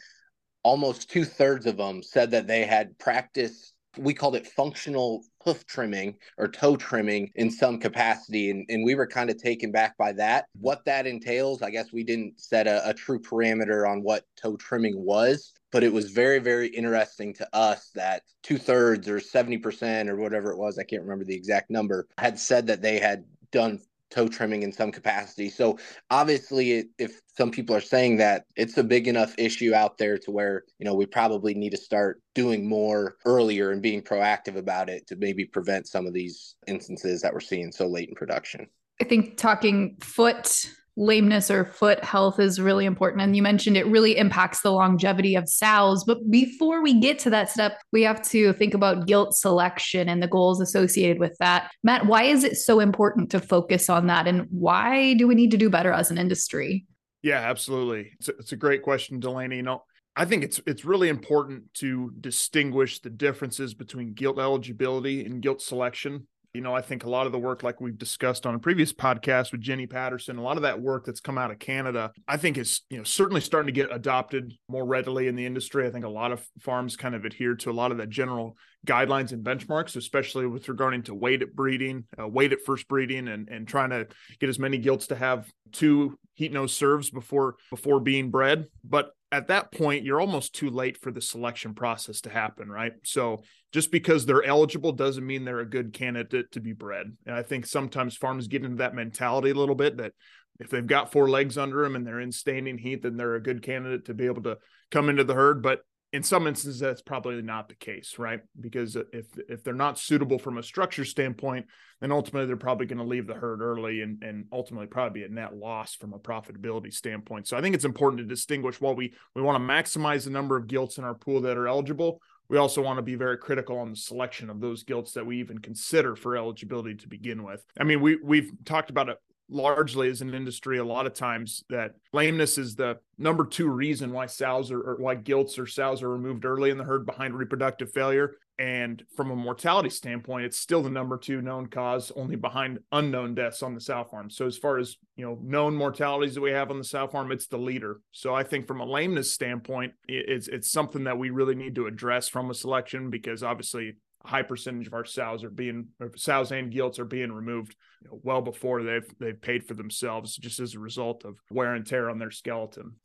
Almost 0.65 1.11
two 1.11 1.25
thirds 1.25 1.67
of 1.67 1.79
them 1.79 2.03
said 2.03 2.33
that 2.33 2.49
they 2.49 2.65
had 2.65 2.99
practiced 2.99 3.73
we 3.99 4.15
called 4.15 4.37
it 4.37 4.47
functional 4.47 5.25
hoof 5.45 5.67
trimming 5.67 6.17
or 6.39 6.49
toe 6.49 6.77
trimming 6.77 7.31
in 7.37 7.51
some 7.51 7.79
capacity. 7.79 8.51
And, 8.51 8.67
and 8.69 8.85
we 8.85 8.95
were 8.95 9.07
kind 9.07 9.31
of 9.31 9.41
taken 9.41 9.71
back 9.71 9.97
by 9.97 10.13
that. 10.13 10.47
What 10.59 10.85
that 10.85 11.07
entails, 11.07 11.63
I 11.63 11.71
guess 11.71 11.93
we 11.93 12.05
didn't 12.05 12.41
set 12.41 12.67
a, 12.67 12.89
a 12.89 12.95
true 12.95 13.21
parameter 13.21 13.89
on 13.89 14.03
what 14.03 14.25
toe 14.37 14.57
trimming 14.57 15.05
was, 15.05 15.53
but 15.73 15.85
it 15.85 15.93
was 15.93 16.11
very, 16.11 16.39
very 16.39 16.69
interesting 16.69 17.35
to 17.35 17.49
us 17.53 17.91
that 17.95 18.23
two 18.43 18.59
thirds 18.59 19.09
or 19.09 19.19
70% 19.19 20.09
or 20.09 20.17
whatever 20.17 20.51
it 20.51 20.59
was, 20.59 20.79
I 20.79 20.85
can't 20.85 21.03
remember 21.03 21.25
the 21.25 21.35
exact 21.35 21.71
number, 21.71 22.09
had 22.19 22.39
said 22.39 22.67
that 22.69 22.83
they 22.83 22.99
had 22.99 23.25
done 23.53 23.81
toe 24.17 24.29
trimming 24.29 24.63
in 24.63 24.73
some 24.73 24.91
capacity. 24.91 25.51
So 25.51 25.79
obviously, 26.11 26.89
if 26.99 27.21
some 27.37 27.51
people 27.51 27.77
are 27.77 27.81
saying 27.81 28.17
that, 28.17 28.45
it's 28.57 28.79
a 28.79 28.85
big 28.85 29.09
enough 29.09 29.35
issue 29.37 29.75
out 29.75 29.99
there 29.99 30.17
to 30.19 30.31
where 30.31 30.65
you 30.79 30.87
know 30.87 30.95
we 30.95 31.07
probably 31.07 31.55
need 31.55 31.71
to 31.71 31.77
start 31.77 32.23
doing 32.35 32.69
more 32.69 33.17
earlier 33.27 33.71
and 33.71 33.83
being 33.83 34.03
proactive 34.03 34.57
about 34.57 34.89
it 34.89 35.07
to 35.09 35.17
maybe 35.17 35.45
prevent 35.45 35.87
some 35.87 36.07
of 36.07 36.15
these 36.15 36.57
instances 36.67 37.21
that 37.21 37.33
we're 37.33 37.41
seeing 37.41 37.71
so 37.71 37.87
late 37.87 38.09
in 38.09 38.15
production. 38.15 38.67
I 39.01 39.05
think 39.05 39.37
talking 39.37 39.97
foot 40.01 40.71
lameness 40.97 41.51
or 41.51 41.67
foot 41.67 42.03
health 42.03 42.41
is 42.41 42.61
really 42.61 42.87
important. 42.87 43.23
And 43.23 43.37
you 43.37 43.43
mentioned 43.43 43.77
it 43.77 43.87
really 43.87 44.17
impacts 44.17 44.61
the 44.61 44.73
longevity 44.73 45.35
of 45.35 45.49
sows. 45.49 46.05
But 46.05 46.31
before 46.31 46.83
we 46.83 46.99
get 46.99 47.19
to 47.21 47.31
that 47.31 47.51
step, 47.51 47.81
we 47.93 48.03
have 48.03 48.23
to 48.31 48.53
think 48.55 48.75
about 48.75 49.07
gilt 49.07 49.35
selection 49.35 50.09
and 50.09 50.23
the 50.23 50.29
goals 50.29 50.61
associated 50.61 51.19
with 51.19 51.37
that. 51.39 51.71
Matt, 51.83 52.07
why 52.07 52.25
is 52.25 52.45
it 52.45 52.57
so 52.57 52.81
important 52.81 53.31
to 53.31 53.41
focus 53.41 53.91
on 53.91 54.07
that? 54.07 54.27
And 54.27 54.47
why 54.51 55.15
do 55.15 55.27
we 55.27 55.35
need 55.35 55.51
to 55.51 55.57
do 55.57 55.69
better 55.69 55.93
as 55.93 56.11
an 56.11 56.19
industry? 56.19 56.87
Yeah, 57.23 57.41
absolutely. 57.41 58.13
It's 58.19 58.29
a, 58.29 58.33
it's 58.39 58.53
a 58.53 58.57
great 58.57 58.83
question, 58.83 59.21
Delaney. 59.21 59.57
You 59.57 59.63
know, 59.63 59.83
I 60.15 60.25
think 60.25 60.45
it's 60.45 60.61
it's 60.67 60.85
really 60.85 61.11
important 61.11 61.75
to 61.75 62.13
distinguish 62.21 63.01
the 63.01 63.11
differences 63.11 63.75
between 63.75 64.15
gilt 64.15 64.39
eligibility 64.39 65.27
and 65.27 65.43
gilt 65.43 65.61
selection. 65.61 66.27
You 66.55 66.61
know, 66.61 66.75
I 66.75 66.81
think 66.81 67.05
a 67.05 67.11
lot 67.11 67.27
of 67.27 67.33
the 67.33 67.39
work, 67.39 67.63
like 67.63 67.81
we've 67.81 67.99
discussed 67.99 68.47
on 68.47 68.55
a 68.55 68.59
previous 68.59 68.93
podcast 68.93 69.53
with 69.53 69.61
Jenny 69.61 69.87
Patterson, 69.87 70.39
a 70.39 70.43
lot 70.43 70.57
of 70.57 70.63
that 70.63 70.81
work 70.81 71.05
that's 71.05 71.21
come 71.21 71.39
out 71.39 71.51
of 71.51 71.59
Canada, 71.59 72.13
I 72.27 72.37
think 72.37 72.57
is, 72.57 72.83
you 72.89 72.99
know, 72.99 73.05
certainly 73.05 73.41
starting 73.41 73.67
to 73.67 73.81
get 73.81 73.95
adopted 73.95 74.55
more 74.69 74.85
readily 74.85 75.29
in 75.29 75.37
the 75.37 75.45
industry. 75.45 75.87
I 75.87 75.91
think 75.91 76.05
a 76.05 76.09
lot 76.11 76.33
of 76.33 76.47
farms 76.61 76.97
kind 76.97 77.15
of 77.15 77.25
adhere 77.25 77.55
to 77.57 77.71
a 77.71 77.73
lot 77.73 77.93
of 77.93 77.99
the 77.99 78.07
general 78.07 78.57
guidelines 78.87 79.33
and 79.33 79.45
benchmarks, 79.45 79.97
especially 79.97 80.47
with 80.47 80.69
regarding 80.69 81.03
to 81.05 81.15
weight 81.15 81.43
at 81.43 81.55
breeding, 81.55 82.05
uh, 82.19 82.27
weight 82.27 82.53
at 82.53 82.61
first 82.65 82.89
breeding, 82.89 83.29
and 83.29 83.49
and 83.49 83.67
trying 83.69 83.91
to 83.91 84.07
get 84.41 84.49
as 84.49 84.59
many 84.59 84.79
gilts 84.79 85.09
to 85.09 85.17
have 85.17 85.51
two 85.73 86.19
heat 86.35 86.53
nose 86.53 86.75
serves 86.75 87.11
before 87.11 87.57
before 87.71 88.01
being 88.01 88.31
bred. 88.31 88.67
But 88.85 89.11
at 89.33 89.49
that 89.49 89.73
point, 89.73 90.05
you're 90.05 90.21
almost 90.21 90.55
too 90.55 90.71
late 90.71 90.97
for 90.97 91.11
the 91.11 91.21
selection 91.21 91.75
process 91.75 92.21
to 92.23 92.31
happen, 92.31 92.69
right? 92.69 92.93
So 93.05 93.43
just 93.73 93.91
because 93.91 94.25
they're 94.25 94.45
eligible 94.45 94.93
doesn't 94.93 95.27
mean 95.27 95.45
they're 95.45 95.61
a 95.61 95.69
good 95.69 95.93
candidate 95.93 96.53
to 96.53 96.61
be 96.61 96.73
bred. 96.73 97.17
And 97.27 97.35
I 97.35 97.43
think 97.43 97.67
sometimes 97.67 98.17
farms 98.17 98.47
get 98.47 98.65
into 98.65 98.77
that 98.77 98.95
mentality 98.95 99.51
a 99.51 99.55
little 99.55 99.75
bit 99.75 99.97
that 99.97 100.13
if 100.61 100.71
they've 100.71 100.87
got 100.87 101.13
four 101.13 101.29
legs 101.29 101.59
under 101.59 101.83
them 101.83 101.97
and 101.97 102.07
they're 102.07 102.21
in 102.21 102.33
standing 102.33 102.79
heat, 102.79 103.03
then 103.03 103.17
they're 103.17 103.35
a 103.35 103.43
good 103.43 103.63
candidate 103.63 104.07
to 104.07 104.15
be 104.15 104.27
able 104.27 104.43
to 104.43 104.59
come 104.91 105.09
into 105.09 105.25
the 105.25 105.35
herd. 105.35 105.63
But 105.63 105.81
in 106.13 106.23
some 106.23 106.47
instances 106.47 106.81
that's 106.81 107.03
probably 107.03 107.43
not 107.43 107.69
the 107.69 107.75
case 107.75 108.15
right 108.19 108.41
because 108.61 108.97
if 108.97 109.27
if 109.49 109.63
they're 109.63 109.75
not 109.75 109.99
suitable 109.99 110.39
from 110.39 110.59
a 110.59 110.63
structure 110.63 111.05
standpoint 111.05 111.67
then 112.01 112.13
ultimately 112.13 112.47
they're 112.47 112.57
probably 112.57 112.87
going 112.87 112.99
to 112.99 113.05
leave 113.05 113.27
the 113.27 113.35
herd 113.35 113.61
early 113.61 114.03
and 114.03 114.23
and 114.23 114.47
ultimately 114.53 114.87
probably 114.87 115.21
be 115.21 115.27
a 115.27 115.29
net 115.29 115.57
loss 115.57 115.95
from 115.95 116.13
a 116.15 116.19
profitability 116.19 116.93
standpoint 116.93 117.47
so 117.47 117.57
i 117.57 117.61
think 117.61 117.75
it's 117.75 117.85
important 117.85 118.19
to 118.19 118.25
distinguish 118.25 118.81
while 118.81 118.95
we 118.95 119.13
we 119.35 119.43
want 119.43 119.57
to 119.57 119.73
maximize 119.75 120.25
the 120.25 120.31
number 120.31 120.57
of 120.57 120.67
gilts 120.67 120.99
in 120.99 121.05
our 121.05 121.15
pool 121.15 121.41
that 121.41 121.57
are 121.57 121.69
eligible 121.69 122.21
we 122.49 122.59
also 122.59 122.81
want 122.81 122.99
to 122.99 123.03
be 123.03 123.17
very 123.17 123.39
critical 123.39 123.79
on 123.79 123.91
the 123.91 123.97
selection 123.97 124.51
of 124.51 124.61
those 124.61 124.85
gilts 124.85 125.13
that 125.13 125.27
we 125.27 125.41
even 125.41 125.59
consider 125.59 126.15
for 126.15 126.37
eligibility 126.37 126.95
to 126.95 127.09
begin 127.09 127.43
with. 127.43 127.65
I 127.79 127.83
mean, 127.83 128.01
we 128.01 128.19
we've 128.23 128.53
talked 128.65 128.91
about 128.91 129.09
it 129.09 129.19
largely 129.49 130.09
as 130.09 130.21
an 130.21 130.35
industry 130.35 130.79
a 130.79 130.85
lot 130.85 131.07
of 131.07 131.15
times 131.15 131.63
that 131.69 131.93
lameness 132.13 132.59
is 132.59 132.75
the 132.75 132.99
number 133.19 133.45
two 133.45 133.69
reason 133.69 134.13
why 134.13 134.27
sows 134.27 134.71
are 134.71 134.81
or 134.81 134.97
why 134.97 135.15
gilts 135.15 135.59
or 135.59 135.67
sows 135.67 136.03
are 136.03 136.11
removed 136.11 136.45
early 136.45 136.71
in 136.71 136.79
the 136.79 136.85
herd 136.85 137.07
behind 137.07 137.35
reproductive 137.35 137.93
failure. 137.93 138.37
And 138.59 139.05
from 139.15 139.31
a 139.31 139.37
mortality 139.37 139.91
standpoint 139.91 140.47
it's 140.47 140.59
still 140.59 140.83
the 140.83 140.91
number 140.91 141.19
two 141.19 141.43
known 141.43 141.67
cause 141.67 142.11
only 142.17 142.37
behind 142.37 142.79
unknown 142.91 143.35
deaths 143.35 143.63
on 143.63 143.75
the 143.75 143.81
sow 143.81 144.05
farm. 144.05 144.31
So 144.31 144.47
as 144.47 144.57
far 144.57 144.79
as 144.79 144.97
you 145.17 145.25
know 145.25 145.39
known 145.43 145.75
mortalities 145.75 146.35
that 146.35 146.41
we 146.41 146.53
have 146.53 146.71
on 146.71 146.79
the 146.79 146.85
sow 146.85 147.07
farm 147.07 147.31
it's 147.31 147.47
the 147.47 147.59
leader. 147.59 148.01
So 148.13 148.35
i 148.35 148.43
think 148.43 148.67
from 148.67 148.81
a 148.81 148.87
lameness 148.87 149.33
standpoint 149.33 149.93
it's 150.09 150.49
it's 150.49 150.71
something 150.71 151.05
that 151.05 151.19
we 151.19 151.31
really 151.31 151.55
need 151.55 151.75
to 151.77 151.87
address 151.87 152.29
from 152.29 152.51
a 152.51 152.55
selection 152.55 153.11
because 153.11 153.43
obviously 153.43 153.97
high 154.27 154.43
percentage 154.43 154.87
of 154.87 154.95
our 154.95 155.05
sows 155.05 155.45
are 155.45 155.51
being 155.51 155.87
sows 156.17 156.51
and 156.53 156.73
gilts 156.73 156.99
are 156.99 157.05
being 157.05 157.33
removed 157.33 157.77
you 158.03 158.11
know, 158.11 158.21
well 158.23 158.43
before 158.43 158.83
they've 158.83 159.09
they've 159.19 159.41
paid 159.41 159.65
for 159.65 159.75
themselves 159.75 160.37
just 160.37 160.61
as 160.61 160.75
a 160.75 160.79
result 160.79 161.25
of 161.25 161.37
wear 161.51 161.75
and 161.75 161.87
tear 161.87 162.11
on 162.11 162.19
their 162.19 162.31
skeleton. 162.31 162.97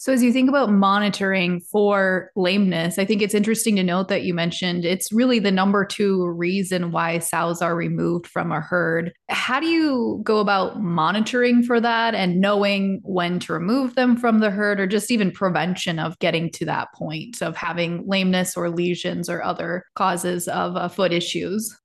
So, 0.00 0.14
as 0.14 0.22
you 0.22 0.32
think 0.32 0.48
about 0.48 0.72
monitoring 0.72 1.60
for 1.60 2.30
lameness, 2.34 2.98
I 2.98 3.04
think 3.04 3.20
it's 3.20 3.34
interesting 3.34 3.76
to 3.76 3.82
note 3.82 4.08
that 4.08 4.22
you 4.22 4.32
mentioned 4.32 4.86
it's 4.86 5.12
really 5.12 5.40
the 5.40 5.52
number 5.52 5.84
two 5.84 6.26
reason 6.26 6.90
why 6.90 7.18
sows 7.18 7.60
are 7.60 7.76
removed 7.76 8.26
from 8.26 8.50
a 8.50 8.62
herd. 8.62 9.12
How 9.28 9.60
do 9.60 9.66
you 9.66 10.22
go 10.24 10.38
about 10.38 10.80
monitoring 10.80 11.62
for 11.62 11.82
that 11.82 12.14
and 12.14 12.40
knowing 12.40 13.02
when 13.04 13.40
to 13.40 13.52
remove 13.52 13.94
them 13.94 14.16
from 14.16 14.38
the 14.38 14.50
herd, 14.50 14.80
or 14.80 14.86
just 14.86 15.10
even 15.10 15.32
prevention 15.32 15.98
of 15.98 16.18
getting 16.18 16.50
to 16.52 16.64
that 16.64 16.88
point 16.94 17.42
of 17.42 17.54
having 17.54 18.08
lameness 18.08 18.56
or 18.56 18.70
lesions 18.70 19.28
or 19.28 19.44
other 19.44 19.84
causes 19.96 20.48
of 20.48 20.76
uh, 20.76 20.88
foot 20.88 21.12
issues? 21.12 21.78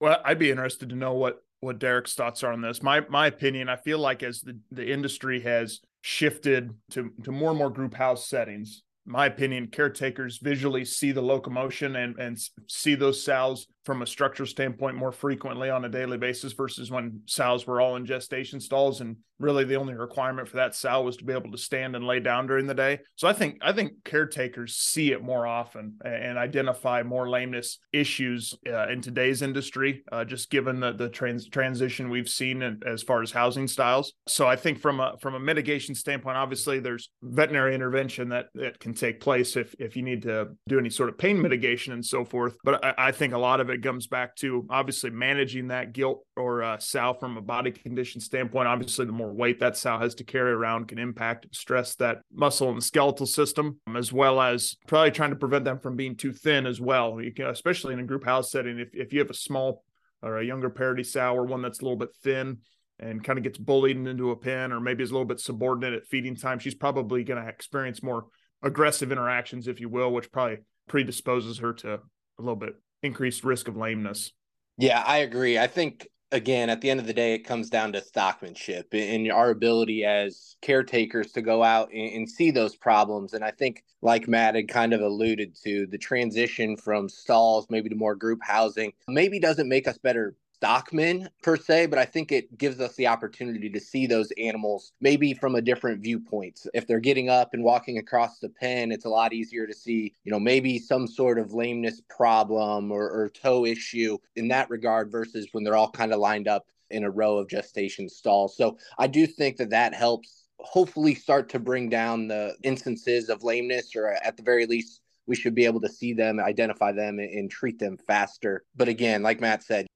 Well, 0.00 0.20
I'd 0.24 0.40
be 0.40 0.50
interested 0.50 0.88
to 0.88 0.96
know 0.96 1.12
what 1.12 1.44
what 1.60 1.78
Derek's 1.78 2.14
thoughts 2.14 2.42
are 2.42 2.52
on 2.52 2.60
this. 2.60 2.82
My 2.82 3.02
my 3.08 3.28
opinion, 3.28 3.68
I 3.68 3.76
feel 3.76 4.00
like 4.00 4.24
as 4.24 4.40
the, 4.40 4.58
the 4.72 4.90
industry 4.90 5.42
has 5.42 5.78
shifted 6.02 6.74
to, 6.90 7.10
to 7.24 7.32
more 7.32 7.50
and 7.50 7.58
more 7.58 7.70
group 7.70 7.94
house 7.94 8.28
settings, 8.28 8.82
my 9.04 9.26
opinion, 9.26 9.68
caretakers 9.68 10.38
visually 10.38 10.84
see 10.84 11.12
the 11.12 11.22
locomotion 11.22 11.96
and, 11.96 12.16
and 12.18 12.38
see 12.68 12.94
those 12.94 13.24
sows 13.24 13.66
from 13.84 14.02
a 14.02 14.06
structure 14.06 14.46
standpoint 14.46 14.96
more 14.96 15.12
frequently 15.12 15.68
on 15.70 15.84
a 15.84 15.88
daily 15.88 16.18
basis 16.18 16.52
versus 16.52 16.90
when 16.90 17.20
sows 17.26 17.66
were 17.66 17.80
all 17.80 17.96
in 17.96 18.06
gestation 18.06 18.60
stalls 18.60 19.00
and 19.00 19.16
really 19.42 19.64
the 19.64 19.76
only 19.76 19.94
requirement 19.94 20.48
for 20.48 20.56
that 20.56 20.74
sow 20.74 21.02
was 21.02 21.16
to 21.16 21.24
be 21.24 21.32
able 21.32 21.50
to 21.50 21.58
stand 21.58 21.96
and 21.96 22.06
lay 22.06 22.20
down 22.20 22.46
during 22.46 22.66
the 22.66 22.74
day. 22.74 23.00
So 23.16 23.28
i 23.28 23.32
think 23.32 23.58
i 23.60 23.72
think 23.72 23.92
caretakers 24.04 24.76
see 24.76 25.12
it 25.12 25.22
more 25.22 25.46
often 25.46 25.98
and 26.04 26.38
identify 26.38 27.02
more 27.02 27.28
lameness 27.28 27.78
issues 27.92 28.54
uh, 28.68 28.88
in 28.88 29.00
today's 29.00 29.42
industry 29.42 30.04
uh, 30.12 30.24
just 30.24 30.50
given 30.50 30.80
the 30.80 30.92
the 30.92 31.08
trans- 31.08 31.48
transition 31.48 32.08
we've 32.08 32.28
seen 32.28 32.62
in, 32.62 32.80
as 32.86 33.02
far 33.02 33.22
as 33.22 33.32
housing 33.32 33.66
styles. 33.66 34.14
So 34.28 34.46
i 34.46 34.56
think 34.56 34.78
from 34.78 35.00
a 35.00 35.16
from 35.20 35.34
a 35.34 35.40
mitigation 35.40 35.94
standpoint 35.94 36.36
obviously 36.36 36.78
there's 36.78 37.10
veterinary 37.22 37.74
intervention 37.74 38.28
that 38.28 38.46
that 38.54 38.78
can 38.78 38.94
take 38.94 39.20
place 39.20 39.56
if 39.56 39.74
if 39.78 39.96
you 39.96 40.02
need 40.02 40.22
to 40.22 40.48
do 40.68 40.78
any 40.78 40.90
sort 40.90 41.08
of 41.08 41.18
pain 41.18 41.40
mitigation 41.40 41.92
and 41.92 42.04
so 42.04 42.24
forth. 42.24 42.56
But 42.64 42.84
i, 42.84 42.94
I 43.08 43.12
think 43.12 43.34
a 43.34 43.38
lot 43.38 43.60
of 43.60 43.70
it 43.72 43.82
comes 43.82 44.06
back 44.06 44.36
to 44.36 44.66
obviously 44.70 45.10
managing 45.10 45.68
that 45.68 45.92
gilt 45.92 46.24
or 46.36 46.62
uh, 46.62 46.78
sow 46.78 47.14
from 47.14 47.36
a 47.36 47.42
body 47.42 47.70
condition 47.70 48.20
standpoint. 48.20 48.68
Obviously, 48.68 49.06
the 49.06 49.12
more 49.12 49.32
weight 49.32 49.60
that 49.60 49.76
sow 49.76 49.98
has 49.98 50.14
to 50.16 50.24
carry 50.24 50.52
around 50.52 50.88
can 50.88 50.98
impact 50.98 51.46
stress 51.52 51.94
that 51.96 52.18
muscle 52.32 52.70
and 52.70 52.82
skeletal 52.82 53.26
system, 53.26 53.78
as 53.94 54.12
well 54.12 54.40
as 54.40 54.76
probably 54.86 55.10
trying 55.10 55.30
to 55.30 55.36
prevent 55.36 55.64
them 55.64 55.78
from 55.78 55.96
being 55.96 56.16
too 56.16 56.32
thin 56.32 56.66
as 56.66 56.80
well. 56.80 57.20
You 57.20 57.32
can, 57.32 57.46
especially 57.46 57.92
in 57.94 58.00
a 58.00 58.04
group 58.04 58.24
house 58.24 58.50
setting, 58.50 58.78
if, 58.78 58.88
if 58.94 59.12
you 59.12 59.20
have 59.20 59.30
a 59.30 59.34
small 59.34 59.84
or 60.22 60.38
a 60.38 60.44
younger 60.44 60.70
parity 60.70 61.04
sow 61.04 61.34
or 61.34 61.44
one 61.44 61.62
that's 61.62 61.80
a 61.80 61.84
little 61.84 61.98
bit 61.98 62.14
thin, 62.22 62.58
and 62.98 63.24
kind 63.24 63.38
of 63.38 63.42
gets 63.42 63.58
bullied 63.58 63.96
into 63.96 64.30
a 64.30 64.36
pen 64.36 64.72
or 64.72 64.80
maybe 64.80 65.02
is 65.02 65.10
a 65.10 65.12
little 65.12 65.26
bit 65.26 65.40
subordinate 65.40 65.94
at 65.94 66.06
feeding 66.06 66.36
time, 66.36 66.58
she's 66.58 66.74
probably 66.74 67.24
going 67.24 67.42
to 67.42 67.48
experience 67.48 68.02
more 68.02 68.26
aggressive 68.62 69.10
interactions, 69.10 69.66
if 69.66 69.80
you 69.80 69.88
will, 69.88 70.12
which 70.12 70.30
probably 70.30 70.58
predisposes 70.88 71.58
her 71.58 71.72
to 71.72 71.94
a 71.94 72.00
little 72.38 72.56
bit 72.56 72.74
increased 73.02 73.44
risk 73.44 73.68
of 73.68 73.76
lameness. 73.76 74.32
Yeah, 74.78 75.02
I 75.06 75.18
agree. 75.18 75.58
I 75.58 75.66
think 75.66 76.08
again, 76.32 76.70
at 76.70 76.80
the 76.80 76.90
end 76.90 76.98
of 76.98 77.06
the 77.06 77.12
day, 77.12 77.34
it 77.34 77.46
comes 77.46 77.68
down 77.68 77.92
to 77.92 78.00
stockmanship 78.00 78.84
and 78.92 79.30
our 79.30 79.50
ability 79.50 80.04
as 80.04 80.56
caretakers 80.62 81.30
to 81.32 81.42
go 81.42 81.62
out 81.62 81.92
and, 81.92 82.28
see 82.28 82.50
those 82.50 82.74
problems. 82.74 83.34
And 83.34 83.44
I 83.44 83.50
think, 83.50 83.84
like 84.00 84.26
Matt 84.26 84.54
had 84.54 84.68
kind 84.68 84.94
of 84.94 85.02
alluded 85.02 85.54
to, 85.62 85.86
the 85.86 85.98
transition 85.98 86.76
from 86.76 87.08
stalls 87.08 87.66
maybe 87.68 87.90
to 87.90 87.94
more 87.94 88.14
group 88.14 88.40
housing 88.42 88.92
maybe 89.06 89.38
doesn't 89.38 89.68
make 89.68 89.86
us 89.86 89.98
better 89.98 90.34
stockmen 90.62 91.28
per 91.42 91.56
se, 91.56 91.86
but 91.86 91.98
I 91.98 92.04
think 92.04 92.30
it 92.30 92.56
gives 92.56 92.78
us 92.78 92.94
the 92.94 93.08
opportunity 93.08 93.68
to 93.68 93.80
see 93.80 94.06
those 94.06 94.30
animals 94.38 94.92
maybe 95.00 95.34
from 95.34 95.56
a 95.56 95.60
different 95.60 96.00
viewpoint. 96.00 96.60
If 96.72 96.86
they're 96.86 97.00
getting 97.00 97.28
up 97.28 97.52
and 97.52 97.64
walking 97.64 97.98
across 97.98 98.38
the 98.38 98.48
pen, 98.48 98.92
it's 98.92 99.04
a 99.04 99.08
lot 99.08 99.32
easier 99.32 99.66
to 99.66 99.74
see, 99.74 100.14
you 100.22 100.30
know, 100.30 100.38
maybe 100.38 100.78
some 100.78 101.08
sort 101.08 101.40
of 101.40 101.52
lameness 101.52 102.00
problem 102.08 102.92
or, 102.92 103.10
or 103.10 103.28
toe 103.28 103.66
issue 103.66 104.18
in 104.36 104.46
that 104.48 104.70
regard 104.70 105.10
versus 105.10 105.48
when 105.50 105.64
they're 105.64 105.76
all 105.76 105.90
kind 105.90 106.12
of 106.12 106.20
lined 106.20 106.46
up 106.46 106.68
in 106.90 107.02
a 107.02 107.10
row 107.10 107.38
of 107.38 107.48
gestation 107.48 108.08
stalls. 108.08 108.56
So 108.56 108.78
I 109.00 109.08
do 109.08 109.26
think 109.26 109.56
that 109.56 109.70
that 109.70 109.94
helps 109.94 110.44
hopefully 110.60 111.16
start 111.16 111.48
to 111.48 111.58
bring 111.58 111.88
down 111.88 112.28
the 112.28 112.54
instances 112.62 113.30
of 113.30 113.42
lameness 113.42 113.96
or 113.96 114.10
at 114.22 114.36
the 114.36 114.44
very 114.44 114.66
least 114.66 115.00
we 115.26 115.34
should 115.34 115.56
be 115.56 115.64
able 115.64 115.80
to 115.80 115.88
see 115.88 116.12
them, 116.12 116.38
identify 116.38 116.92
them, 116.92 117.18
and, 117.18 117.50
treat 117.50 117.78
them 117.78 117.96
faster. 117.96 118.64
But 118.76 118.88
again, 118.88 119.22
like 119.22 119.40
Matt 119.40 119.62
said, 119.62 119.86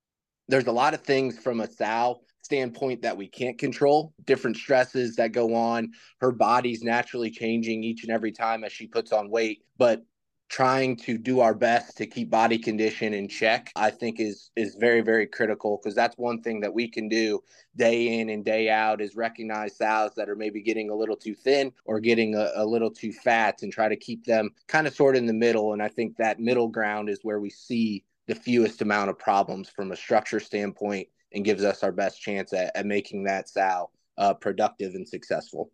there's 0.49 0.67
a 0.67 0.73
lot 0.73 0.95
of 0.95 1.03
things 1.03 1.39
from 1.39 1.61
a 1.61 1.71
sow 1.71 2.21
standpoint 2.43 3.03
that 3.03 3.17
we 3.17 3.27
can't 3.27 3.59
control, 3.59 4.15
different 4.25 4.57
stresses 4.57 5.17
that 5.17 5.33
go 5.33 5.55
on. 5.55 5.91
Her 6.21 6.33
body's 6.33 6.83
naturally 6.83 7.31
changing 7.31 7.83
each 7.83 8.05
and 8.05 8.13
every 8.13 8.33
time 8.33 8.63
as 8.65 8.73
she 8.73 8.87
puts 8.87 9.13
on 9.13 9.31
weight, 9.31 9.63
but 9.79 10.05
trying 10.49 10.97
to 10.97 11.19
do 11.19 11.41
our 11.41 11.55
best 11.55 11.97
to 11.97 12.07
keep 12.07 12.31
body 12.31 12.57
condition 12.57 13.13
in 13.13 13.29
check 13.29 13.73
i 13.75 13.91
think 13.91 14.21
is 14.21 14.51
is 14.55 14.77
very 14.79 15.01
very 15.01 15.27
critical 15.27 15.79
because 15.83 15.95
that's 15.95 16.17
one 16.19 16.41
thing 16.41 16.61
that 16.61 16.73
we 16.73 16.89
can 16.89 17.09
do 17.09 17.41
day 17.77 18.21
in 18.21 18.31
and 18.31 18.45
day 18.45 18.71
out 18.71 19.01
is 19.01 19.17
recognize 19.17 19.77
sows 19.77 20.13
that 20.17 20.29
are 20.29 20.37
maybe 20.37 20.63
getting 20.63 20.91
a 20.91 20.95
little 20.95 21.17
too 21.17 21.35
thin 21.35 21.73
or 21.85 21.99
getting 21.99 22.37
a, 22.37 22.51
a 22.55 22.65
little 22.65 22.91
too 22.91 23.13
fat 23.13 23.63
and 23.63 23.73
try 23.73 23.89
to 23.89 23.97
keep 23.97 24.25
them 24.25 24.51
kind 24.69 24.87
of 24.87 24.95
sort 24.95 25.17
of 25.17 25.21
in 25.21 25.27
the 25.27 25.33
middle 25.33 25.73
and 25.73 25.83
i 25.83 25.89
think 25.89 26.17
that 26.17 26.39
middle 26.39 26.69
ground 26.69 27.09
is 27.09 27.19
where 27.23 27.41
we 27.41 27.51
see 27.51 28.05
the 28.27 28.35
fewest 28.35 28.83
amount 28.83 29.11
of 29.11 29.19
problems 29.19 29.69
from 29.69 29.93
a 29.93 29.97
structure 29.97 30.41
standpoint 30.41 31.09
and 31.33 31.45
gives 31.45 31.65
us 31.65 31.83
our 31.83 31.93
best 31.93 32.21
chance 32.21 32.53
at, 32.53 32.73
at 32.75 32.87
making 32.87 33.25
that 33.25 33.49
sow 33.49 33.91
uh, 34.19 34.35
productive 34.35 34.95
and 34.95 35.09
successful. 35.09 35.71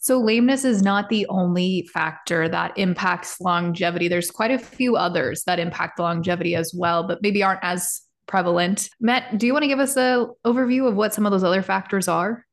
So, 0.00 0.18
lameness 0.18 0.64
is 0.64 0.80
not 0.80 1.08
the 1.08 1.26
only 1.26 1.88
factor 1.92 2.48
that 2.48 2.76
impacts 2.78 3.40
longevity. 3.40 4.06
There's 4.06 4.30
quite 4.30 4.52
a 4.52 4.58
few 4.58 4.96
others 4.96 5.42
that 5.44 5.58
impact 5.58 5.98
longevity 5.98 6.54
as 6.54 6.72
well, 6.74 7.06
but 7.06 7.20
maybe 7.20 7.42
aren't 7.42 7.64
as 7.64 8.02
prevalent. 8.26 8.90
Matt, 9.00 9.38
do 9.38 9.46
you 9.46 9.52
want 9.52 9.64
to 9.64 9.68
give 9.68 9.80
us 9.80 9.96
a 9.96 10.26
overview 10.46 10.86
of 10.86 10.94
what 10.94 11.14
some 11.14 11.26
of 11.26 11.32
those 11.32 11.42
other 11.42 11.62
factors 11.62 12.06
are? 12.06 12.46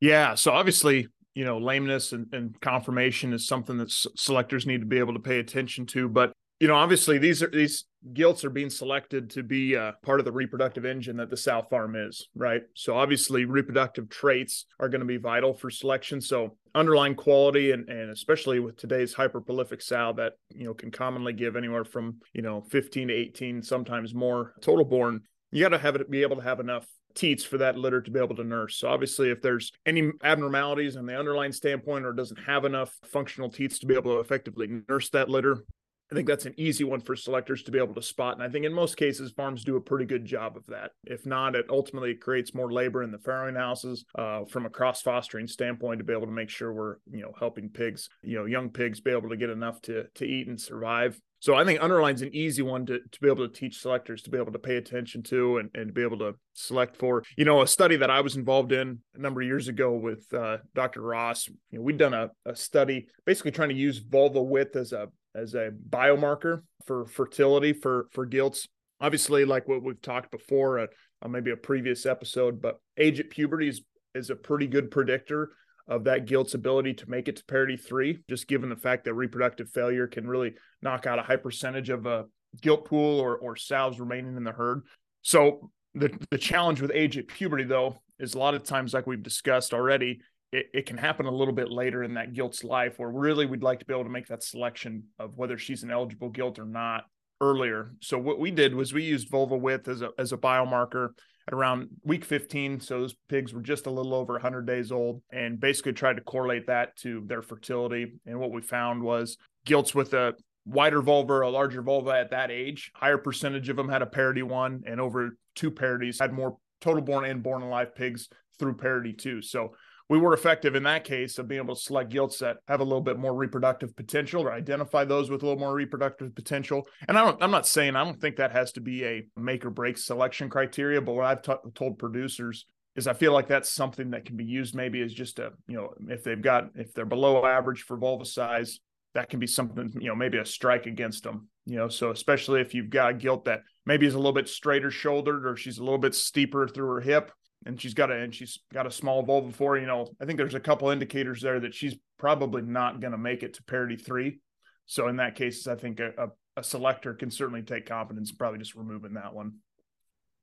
Yeah. 0.00 0.36
So, 0.36 0.52
obviously, 0.52 1.08
you 1.34 1.44
know, 1.44 1.58
lameness 1.58 2.12
and, 2.12 2.32
and 2.32 2.60
conformation 2.60 3.32
is 3.32 3.48
something 3.48 3.78
that 3.78 3.88
s- 3.88 4.06
selectors 4.14 4.64
need 4.64 4.80
to 4.80 4.86
be 4.86 4.98
able 4.98 5.14
to 5.14 5.20
pay 5.20 5.40
attention 5.40 5.86
to. 5.86 6.08
But 6.08 6.32
you 6.60 6.68
know, 6.68 6.74
obviously 6.74 7.18
these 7.18 7.42
are 7.42 7.50
these 7.50 7.84
gilts 8.12 8.44
are 8.44 8.50
being 8.50 8.70
selected 8.70 9.30
to 9.30 9.42
be 9.42 9.76
uh, 9.76 9.92
part 10.02 10.20
of 10.20 10.24
the 10.24 10.32
reproductive 10.32 10.84
engine 10.84 11.16
that 11.16 11.30
the 11.30 11.36
sow 11.36 11.62
farm 11.62 11.96
is, 11.96 12.28
right? 12.34 12.62
So 12.74 12.96
obviously 12.96 13.44
reproductive 13.44 14.08
traits 14.08 14.66
are 14.78 14.88
going 14.88 15.00
to 15.00 15.06
be 15.06 15.16
vital 15.16 15.54
for 15.54 15.70
selection. 15.70 16.20
So 16.20 16.56
underlying 16.74 17.14
quality 17.14 17.72
and, 17.72 17.88
and 17.88 18.10
especially 18.10 18.60
with 18.60 18.76
today's 18.76 19.14
hyper 19.14 19.40
prolific 19.40 19.82
sow 19.82 20.12
that, 20.16 20.34
you 20.54 20.64
know, 20.64 20.74
can 20.74 20.90
commonly 20.90 21.32
give 21.32 21.56
anywhere 21.56 21.84
from, 21.84 22.16
you 22.32 22.42
know, 22.42 22.62
15 22.70 23.08
to 23.08 23.14
18, 23.14 23.62
sometimes 23.62 24.14
more 24.14 24.54
total 24.60 24.84
born, 24.84 25.20
you 25.50 25.62
got 25.62 25.70
to 25.70 25.78
have 25.78 25.96
it 25.96 26.10
be 26.10 26.22
able 26.22 26.36
to 26.36 26.42
have 26.42 26.60
enough 26.60 26.86
teats 27.14 27.42
for 27.42 27.58
that 27.58 27.78
litter 27.78 28.02
to 28.02 28.10
be 28.10 28.20
able 28.20 28.36
to 28.36 28.44
nurse. 28.44 28.76
So 28.76 28.88
obviously, 28.88 29.30
if 29.30 29.40
there's 29.40 29.72
any 29.86 30.10
abnormalities 30.22 30.96
on 30.96 31.06
the 31.06 31.18
underlying 31.18 31.52
standpoint 31.52 32.04
or 32.04 32.12
doesn't 32.12 32.44
have 32.44 32.64
enough 32.64 32.94
functional 33.04 33.48
teats 33.48 33.78
to 33.78 33.86
be 33.86 33.94
able 33.94 34.14
to 34.14 34.20
effectively 34.20 34.68
nurse 34.88 35.08
that 35.10 35.30
litter, 35.30 35.64
I 36.10 36.14
think 36.14 36.28
that's 36.28 36.46
an 36.46 36.54
easy 36.56 36.84
one 36.84 37.00
for 37.00 37.16
selectors 37.16 37.64
to 37.64 37.72
be 37.72 37.78
able 37.78 37.94
to 37.94 38.02
spot. 38.02 38.34
And 38.34 38.42
I 38.42 38.48
think 38.48 38.64
in 38.64 38.72
most 38.72 38.96
cases, 38.96 39.32
farms 39.32 39.64
do 39.64 39.76
a 39.76 39.80
pretty 39.80 40.04
good 40.04 40.24
job 40.24 40.56
of 40.56 40.64
that. 40.66 40.92
If 41.04 41.26
not, 41.26 41.56
it 41.56 41.66
ultimately 41.68 42.14
creates 42.14 42.54
more 42.54 42.72
labor 42.72 43.02
in 43.02 43.10
the 43.10 43.18
farrowing 43.18 43.56
houses 43.56 44.04
uh, 44.16 44.44
from 44.44 44.66
a 44.66 44.70
cross 44.70 45.02
fostering 45.02 45.48
standpoint 45.48 45.98
to 45.98 46.04
be 46.04 46.12
able 46.12 46.26
to 46.26 46.32
make 46.32 46.50
sure 46.50 46.72
we're, 46.72 46.96
you 47.10 47.22
know, 47.22 47.32
helping 47.38 47.68
pigs, 47.70 48.08
you 48.22 48.38
know, 48.38 48.44
young 48.44 48.70
pigs 48.70 49.00
be 49.00 49.10
able 49.10 49.28
to 49.30 49.36
get 49.36 49.50
enough 49.50 49.80
to, 49.82 50.04
to 50.14 50.24
eat 50.24 50.46
and 50.46 50.60
survive. 50.60 51.20
So 51.40 51.54
I 51.54 51.64
think 51.64 51.80
underline's 51.80 52.22
an 52.22 52.34
easy 52.34 52.62
one 52.62 52.86
to, 52.86 52.98
to 52.98 53.20
be 53.20 53.28
able 53.28 53.46
to 53.46 53.52
teach 53.52 53.80
selectors 53.80 54.22
to 54.22 54.30
be 54.30 54.38
able 54.38 54.52
to 54.52 54.58
pay 54.58 54.76
attention 54.76 55.22
to 55.24 55.58
and, 55.58 55.70
and 55.74 55.92
be 55.92 56.02
able 56.02 56.18
to 56.18 56.34
select 56.54 56.96
for. 56.96 57.24
You 57.36 57.44
know, 57.44 57.62
a 57.62 57.66
study 57.66 57.96
that 57.96 58.10
I 58.10 58.20
was 58.20 58.36
involved 58.36 58.72
in 58.72 59.00
a 59.14 59.18
number 59.18 59.42
of 59.42 59.46
years 59.46 59.68
ago 59.68 59.92
with 59.92 60.32
uh, 60.32 60.58
Dr. 60.74 61.02
Ross, 61.02 61.46
you 61.46 61.78
know, 61.78 61.82
we'd 61.82 61.98
done 61.98 62.14
a, 62.14 62.30
a 62.46 62.56
study 62.56 63.08
basically 63.26 63.50
trying 63.50 63.68
to 63.68 63.74
use 63.74 63.98
vulva 63.98 64.42
width 64.42 64.76
as 64.76 64.92
a 64.92 65.08
as 65.36 65.54
a 65.54 65.70
biomarker 65.90 66.62
for 66.86 67.06
fertility 67.06 67.72
for 67.72 68.08
for 68.12 68.26
gilts. 68.26 68.66
Obviously, 69.00 69.44
like 69.44 69.68
what 69.68 69.82
we've 69.82 70.00
talked 70.00 70.30
before, 70.30 70.78
uh, 70.78 70.86
uh, 71.22 71.28
maybe 71.28 71.50
a 71.50 71.56
previous 71.56 72.06
episode, 72.06 72.62
but 72.62 72.80
age 72.96 73.20
at 73.20 73.30
puberty 73.30 73.68
is 73.68 73.82
is 74.14 74.30
a 74.30 74.36
pretty 74.36 74.66
good 74.66 74.90
predictor 74.90 75.50
of 75.88 76.04
that 76.04 76.24
gilt's 76.24 76.54
ability 76.54 76.94
to 76.94 77.10
make 77.10 77.28
it 77.28 77.36
to 77.36 77.44
parity 77.44 77.76
three, 77.76 78.18
just 78.28 78.48
given 78.48 78.70
the 78.70 78.76
fact 78.76 79.04
that 79.04 79.14
reproductive 79.14 79.70
failure 79.70 80.06
can 80.06 80.26
really 80.26 80.54
knock 80.82 81.06
out 81.06 81.18
a 81.18 81.22
high 81.22 81.36
percentage 81.36 81.90
of 81.90 82.06
a 82.06 82.24
gilt 82.62 82.86
pool 82.86 83.20
or 83.20 83.36
or 83.36 83.56
sows 83.56 84.00
remaining 84.00 84.36
in 84.36 84.44
the 84.44 84.52
herd. 84.52 84.82
So 85.22 85.70
the 85.94 86.16
the 86.30 86.38
challenge 86.38 86.80
with 86.80 86.90
age 86.94 87.18
at 87.18 87.28
puberty 87.28 87.64
though 87.64 87.98
is 88.18 88.34
a 88.34 88.38
lot 88.38 88.54
of 88.54 88.64
times, 88.64 88.94
like 88.94 89.06
we've 89.06 89.22
discussed 89.22 89.74
already, 89.74 90.20
it, 90.52 90.66
it 90.72 90.86
can 90.86 90.96
happen 90.96 91.26
a 91.26 91.30
little 91.30 91.54
bit 91.54 91.70
later 91.70 92.02
in 92.02 92.14
that 92.14 92.32
gilt's 92.32 92.64
life 92.64 92.98
where 92.98 93.10
really 93.10 93.46
we'd 93.46 93.62
like 93.62 93.80
to 93.80 93.84
be 93.84 93.92
able 93.92 94.04
to 94.04 94.10
make 94.10 94.28
that 94.28 94.42
selection 94.42 95.04
of 95.18 95.36
whether 95.36 95.58
she's 95.58 95.82
an 95.82 95.90
eligible 95.90 96.30
gilt 96.30 96.58
or 96.58 96.64
not 96.64 97.04
earlier. 97.40 97.92
So 98.00 98.18
what 98.18 98.38
we 98.38 98.50
did 98.50 98.74
was 98.74 98.92
we 98.92 99.02
used 99.02 99.28
vulva 99.30 99.56
width 99.56 99.88
as 99.88 100.02
a 100.02 100.10
as 100.18 100.32
a 100.32 100.38
biomarker 100.38 101.10
at 101.46 101.54
around 101.54 101.88
week 102.02 102.24
15. 102.24 102.80
So 102.80 103.00
those 103.00 103.14
pigs 103.28 103.52
were 103.52 103.60
just 103.60 103.86
a 103.86 103.90
little 103.90 104.14
over 104.14 104.34
100 104.34 104.66
days 104.66 104.90
old 104.90 105.22
and 105.30 105.60
basically 105.60 105.92
tried 105.92 106.16
to 106.16 106.22
correlate 106.22 106.66
that 106.66 106.96
to 106.98 107.22
their 107.26 107.42
fertility. 107.42 108.14
And 108.26 108.38
what 108.38 108.52
we 108.52 108.62
found 108.62 109.02
was 109.02 109.36
gilts 109.64 109.94
with 109.94 110.14
a 110.14 110.34
wider 110.64 111.00
vulva, 111.00 111.42
a 111.42 111.48
larger 111.48 111.82
vulva 111.82 112.10
at 112.10 112.30
that 112.30 112.50
age, 112.50 112.90
higher 112.94 113.18
percentage 113.18 113.68
of 113.68 113.76
them 113.76 113.88
had 113.88 114.02
a 114.02 114.06
parity 114.06 114.42
one, 114.42 114.82
and 114.86 115.00
over 115.00 115.36
two 115.54 115.70
parities 115.70 116.18
had 116.18 116.32
more 116.32 116.56
total 116.80 117.02
born 117.02 117.24
and 117.24 117.42
born 117.42 117.62
alive 117.62 117.94
pigs 117.94 118.28
through 118.58 118.74
parity 118.74 119.12
two. 119.12 119.40
So 119.40 119.74
we 120.08 120.18
were 120.18 120.32
effective 120.32 120.74
in 120.74 120.84
that 120.84 121.04
case 121.04 121.38
of 121.38 121.48
being 121.48 121.60
able 121.60 121.74
to 121.74 121.80
select 121.80 122.10
gilts 122.10 122.38
that 122.38 122.58
have 122.68 122.80
a 122.80 122.84
little 122.84 123.00
bit 123.00 123.18
more 123.18 123.34
reproductive 123.34 123.96
potential 123.96 124.42
or 124.42 124.52
identify 124.52 125.04
those 125.04 125.30
with 125.30 125.42
a 125.42 125.46
little 125.46 125.58
more 125.58 125.74
reproductive 125.74 126.34
potential. 126.34 126.86
And 127.08 127.18
I 127.18 127.24
don't, 127.24 127.42
I'm 127.42 127.50
not 127.50 127.66
saying 127.66 127.96
I 127.96 128.04
don't 128.04 128.20
think 128.20 128.36
that 128.36 128.52
has 128.52 128.72
to 128.72 128.80
be 128.80 129.04
a 129.04 129.26
make 129.36 129.64
or 129.64 129.70
break 129.70 129.98
selection 129.98 130.48
criteria, 130.48 131.00
but 131.00 131.14
what 131.14 131.26
I've 131.26 131.42
t- 131.42 131.70
told 131.74 131.98
producers 131.98 132.66
is 132.94 133.06
I 133.06 133.12
feel 133.12 133.32
like 133.32 133.48
that's 133.48 133.70
something 133.70 134.10
that 134.10 134.24
can 134.24 134.36
be 134.36 134.44
used 134.44 134.74
maybe 134.74 135.02
as 135.02 135.12
just 135.12 135.38
a, 135.38 135.50
you 135.66 135.76
know, 135.76 135.92
if 136.08 136.22
they've 136.22 136.40
got, 136.40 136.70
if 136.76 136.94
they're 136.94 137.04
below 137.04 137.44
average 137.44 137.82
for 137.82 137.96
vulva 137.96 138.24
size, 138.24 138.80
that 139.14 139.28
can 139.28 139.40
be 139.40 139.46
something, 139.46 139.92
you 140.00 140.08
know, 140.08 140.14
maybe 140.14 140.38
a 140.38 140.44
strike 140.44 140.86
against 140.86 141.24
them, 141.24 141.48
you 141.64 141.76
know. 141.76 141.88
So, 141.88 142.10
especially 142.10 142.60
if 142.60 142.74
you've 142.74 142.90
got 142.90 143.10
a 143.10 143.14
gilt 143.14 143.46
that 143.46 143.62
maybe 143.86 144.06
is 144.06 144.14
a 144.14 144.18
little 144.18 144.32
bit 144.32 144.48
straighter 144.48 144.90
shouldered 144.90 145.46
or 145.46 145.56
she's 145.56 145.78
a 145.78 145.82
little 145.82 145.98
bit 145.98 146.14
steeper 146.14 146.68
through 146.68 146.88
her 146.88 147.00
hip, 147.00 147.32
and 147.66 147.80
she's 147.80 147.94
got 147.94 148.10
a 148.10 148.14
and 148.14 148.34
she's 148.34 148.60
got 148.72 148.86
a 148.86 148.90
small 148.90 149.22
vulva 149.22 149.52
for 149.52 149.76
you 149.76 149.86
know 149.86 150.08
i 150.20 150.24
think 150.24 150.38
there's 150.38 150.54
a 150.54 150.60
couple 150.60 150.88
indicators 150.88 151.42
there 151.42 151.60
that 151.60 151.74
she's 151.74 151.96
probably 152.18 152.62
not 152.62 153.00
going 153.00 153.10
to 153.12 153.18
make 153.18 153.42
it 153.42 153.54
to 153.54 153.62
parity 153.64 153.96
three. 153.96 154.38
So 154.86 155.08
in 155.08 155.16
that 155.16 155.34
case 155.34 155.66
i 155.66 155.74
think 155.74 156.00
a, 156.00 156.12
a, 156.16 156.60
a 156.60 156.64
selector 156.64 157.12
can 157.12 157.30
certainly 157.30 157.62
take 157.62 157.86
confidence 157.86 158.32
probably 158.32 158.60
just 158.60 158.74
removing 158.74 159.14
that 159.14 159.34
one. 159.34 159.56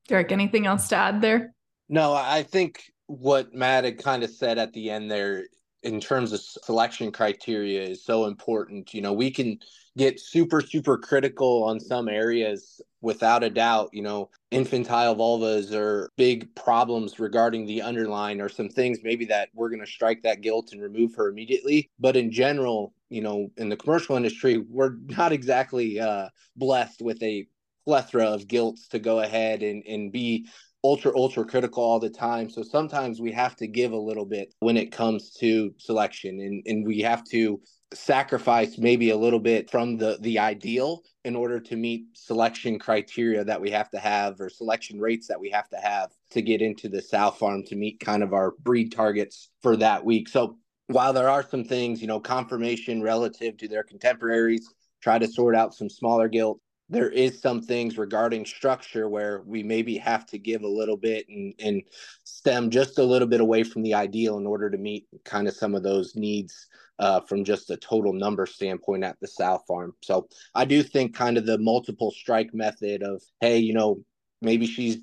Derek 0.08 0.32
anything 0.32 0.68
else 0.68 0.90
to 0.90 0.98
add 0.98 1.22
there? 1.22 1.54
No 1.90 2.14
i 2.14 2.44
think 2.44 2.84
what 3.08 3.54
matt 3.54 3.86
had 3.86 3.98
kind 3.98 4.24
of 4.24 4.30
said 4.30 4.58
at 4.58 4.74
the 4.74 4.90
end 4.90 5.10
there 5.10 5.46
in 5.84 6.00
terms 6.00 6.32
of 6.32 6.40
selection 6.40 7.12
criteria 7.12 7.84
is 7.84 8.04
so 8.04 8.26
important. 8.26 8.94
You 8.94 9.02
know, 9.02 9.14
we 9.14 9.30
can 9.32 9.60
get 9.98 10.20
super, 10.20 10.62
super 10.62 10.98
critical 10.98 11.64
on 11.64 11.80
some 11.80 12.08
areas 12.08 12.82
without 13.02 13.44
a 13.44 13.50
doubt. 13.50 13.90
You 13.94 14.02
know, 14.02 14.30
infantile 14.52 15.16
vulvas 15.16 15.74
are 15.74 16.10
big 16.18 16.54
problems 16.56 17.20
regarding 17.20 17.66
the 17.66 17.82
underline 17.82 18.42
or 18.42 18.50
some 18.50 18.70
things 18.70 19.00
maybe 19.04 19.26
that 19.26 19.50
we're 19.54 19.70
going 19.70 19.82
to 19.82 19.88
strike 19.88 20.24
that 20.24 20.42
gilt 20.42 20.72
and 20.72 20.82
remove 20.82 21.16
her 21.16 21.30
immediately. 21.30 21.90
But 22.00 22.16
in 22.16 22.32
general, 22.32 22.94
you 23.10 23.22
know, 23.22 23.52
in 23.58 23.70
the 23.70 23.78
commercial 23.78 24.16
industry, 24.16 24.58
we're 24.58 24.96
not 25.08 25.32
exactly 25.32 26.00
uh, 26.00 26.30
blessed 26.56 27.02
with 27.02 27.22
a 27.22 27.48
plethora 27.86 28.26
of 28.26 28.48
gilts 28.48 28.88
to 28.88 29.00
go 29.00 29.20
ahead 29.20 29.62
and, 29.62 29.84
and 29.86 30.12
be 30.12 30.48
ultra 30.84 31.12
ultra 31.16 31.46
critical 31.46 31.84
all 31.84 32.00
the 32.00 32.10
time. 32.10 32.50
So 32.50 32.62
sometimes 32.62 33.22
we 33.22 33.32
have 33.32 33.56
to 33.58 33.68
give 33.68 33.92
a 33.92 33.98
little 33.98 34.26
bit 34.26 34.54
when 34.60 34.78
it 34.78 34.92
comes 34.92 35.32
to 35.40 35.74
selection 35.78 36.40
and 36.40 36.64
and 36.66 36.86
we 36.86 37.00
have 37.02 37.24
to 37.26 37.62
sacrifice 37.94 38.78
maybe 38.78 39.12
a 39.12 39.18
little 39.18 39.40
bit 39.40 39.70
from 39.70 39.98
the 39.98 40.18
the 40.22 40.40
ideal 40.40 41.04
in 41.24 41.36
order 41.36 41.60
to 41.60 41.76
meet 41.76 42.06
selection 42.14 42.80
criteria 42.80 43.44
that 43.44 43.62
we 43.62 43.70
have 43.70 43.90
to 43.92 44.00
have 44.00 44.42
or 44.42 44.50
selection 44.50 45.00
rates 45.00 45.28
that 45.28 45.40
we 45.40 45.50
have 45.50 45.70
to 45.70 45.78
have 45.78 46.12
to 46.32 46.42
get 46.42 46.62
into 46.62 46.90
the 46.90 47.02
sow 47.02 47.32
farm 47.32 47.64
to 47.64 47.76
meet 47.76 48.00
kind 48.00 48.24
of 48.24 48.34
our 48.34 48.52
breed 48.60 48.92
targets 48.92 49.50
for 49.62 49.78
that 49.78 50.04
week. 50.04 50.28
So 50.28 50.58
while 50.88 51.14
there 51.14 51.30
are 51.30 51.44
some 51.44 51.64
things 51.64 52.02
you 52.02 52.08
know 52.08 52.20
conformation 52.20 53.02
relative 53.02 53.58
to 53.58 53.68
their 53.68 53.84
contemporaries 53.84 54.68
try 55.02 55.20
to 55.20 55.28
sort 55.28 55.56
out 55.56 55.74
some 55.74 55.90
smaller 55.90 56.28
gilt 56.28 56.60
there 56.94 57.10
is 57.10 57.42
some 57.42 57.62
things 57.62 57.98
regarding 57.98 58.46
structure 58.46 59.10
where 59.10 59.42
we 59.46 59.64
maybe 59.64 59.98
have 59.98 60.26
to 60.28 60.38
give 60.38 60.64
a 60.64 60.68
little 60.68 60.98
bit 60.98 61.28
and, 61.28 61.54
and 61.60 61.82
stem 62.24 62.70
just 62.70 63.00
a 63.00 63.04
little 63.04 63.28
bit 63.28 63.42
away 63.42 63.64
from 63.64 63.82
the 63.84 63.94
ideal 63.94 64.38
in 64.38 64.46
order 64.46 64.70
to 64.70 64.78
meet 64.78 65.08
kind 65.26 65.48
of 65.48 65.56
some 65.56 65.76
of 65.76 65.84
those 65.84 66.16
needs 66.16 66.68
uh, 67.00 67.20
from 67.22 67.44
just 67.44 67.70
a 67.70 67.78
total 67.78 68.14
number 68.14 68.46
standpoint 68.46 69.04
at 69.04 69.20
the 69.20 69.28
sow 69.28 69.60
farm. 69.68 69.94
So 70.02 70.28
I 70.54 70.66
do 70.66 70.84
think 70.84 71.16
kind 71.16 71.38
of 71.38 71.46
the 71.46 71.58
multiple 71.58 72.12
strike 72.12 72.54
method 72.54 73.02
of, 73.02 73.22
hey, 73.42 73.58
you 73.58 73.74
know, 73.74 74.04
maybe 74.42 74.68
she's 74.68 74.98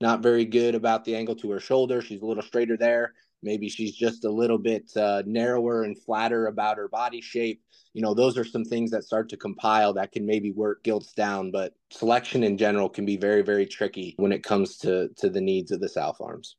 not 0.00 0.22
very 0.22 0.44
good 0.44 0.74
about 0.74 1.04
the 1.04 1.14
angle 1.14 1.36
to 1.36 1.50
her 1.50 1.60
shoulder. 1.60 2.00
She's 2.02 2.22
a 2.22 2.26
little 2.26 2.42
straighter 2.42 2.76
there. 2.76 3.14
Maybe 3.44 3.68
she's 3.68 3.94
just 3.94 4.24
a 4.24 4.30
little 4.30 4.58
bit 4.58 4.90
uh, 4.96 5.22
narrower 5.26 5.84
and 5.84 5.96
flatter 5.96 6.46
about 6.46 6.78
her 6.78 6.88
body 6.88 7.20
shape. 7.20 7.62
You 7.92 8.02
know, 8.02 8.14
those 8.14 8.36
are 8.36 8.44
some 8.44 8.64
things 8.64 8.90
that 8.90 9.04
start 9.04 9.28
to 9.28 9.36
compile 9.36 9.92
that 9.92 10.10
can 10.10 10.26
maybe 10.26 10.50
work 10.50 10.82
gilts 10.82 11.12
down. 11.12 11.50
But 11.50 11.74
selection 11.90 12.42
in 12.42 12.58
general 12.58 12.88
can 12.88 13.04
be 13.04 13.16
very, 13.16 13.42
very 13.42 13.66
tricky 13.66 14.14
when 14.16 14.32
it 14.32 14.42
comes 14.42 14.78
to 14.78 15.10
to 15.16 15.28
the 15.28 15.40
needs 15.40 15.70
of 15.70 15.80
the 15.80 15.88
sow 15.88 16.12
farms. 16.12 16.56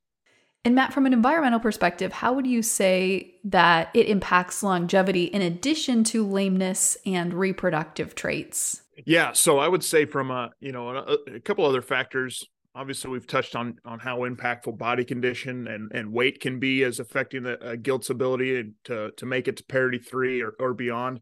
And 0.64 0.74
Matt, 0.74 0.94
from 0.94 1.06
an 1.06 1.14
environmental 1.14 1.60
perspective, 1.60 2.12
how 2.12 2.34
would 2.34 2.48
you 2.48 2.64
say 2.64 3.36
that 3.44 3.90
it 3.94 4.08
impacts 4.08 4.64
longevity 4.64 5.26
in 5.26 5.44
addition 5.44 6.04
to 6.06 6.26
lameness 6.26 6.98
and 7.06 7.36
reproductive 7.36 8.16
traits? 8.16 8.82
Yeah, 9.06 9.34
so 9.34 9.60
I 9.60 9.68
would 9.68 9.84
say 9.84 10.06
from 10.06 10.32
a 10.32 10.52
you 10.60 10.72
know 10.72 10.90
a, 10.90 11.36
a 11.36 11.40
couple 11.40 11.66
other 11.66 11.82
factors 11.82 12.44
obviously 12.76 13.10
we've 13.10 13.28
touched 13.28 13.56
on 13.56 13.80
on 13.86 14.00
how 14.00 14.20
impactful 14.20 14.78
body 14.78 15.06
condition 15.06 15.68
and 15.68 15.92
and 15.94 16.12
weight 16.12 16.40
can 16.40 16.60
be 16.60 16.84
as 16.84 17.00
affecting 17.00 17.44
the 17.44 17.60
uh, 17.64 17.76
gilt's 17.76 18.10
ability 18.10 18.72
to 18.84 19.12
to 19.12 19.26
make 19.26 19.48
it 19.48 19.58
to 19.58 19.64
parity 19.64 19.98
three 19.98 20.42
or, 20.42 20.54
or 20.60 20.74
beyond. 20.74 21.22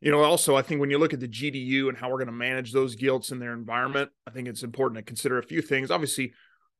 You 0.00 0.10
know 0.10 0.22
also 0.22 0.54
i 0.56 0.62
think 0.62 0.80
when 0.80 0.90
you 0.90 0.98
look 0.98 1.14
at 1.14 1.20
the 1.20 1.28
gdu 1.28 1.88
and 1.88 1.96
how 1.96 2.10
we're 2.10 2.18
going 2.18 2.26
to 2.26 2.32
manage 2.32 2.72
those 2.72 2.94
gilts 2.94 3.30
in 3.30 3.38
their 3.38 3.54
environment 3.54 4.10
i 4.26 4.30
think 4.30 4.48
it's 4.48 4.62
important 4.62 4.98
to 4.98 5.02
consider 5.02 5.38
a 5.38 5.42
few 5.42 5.62
things. 5.62 5.90
Obviously 5.90 6.32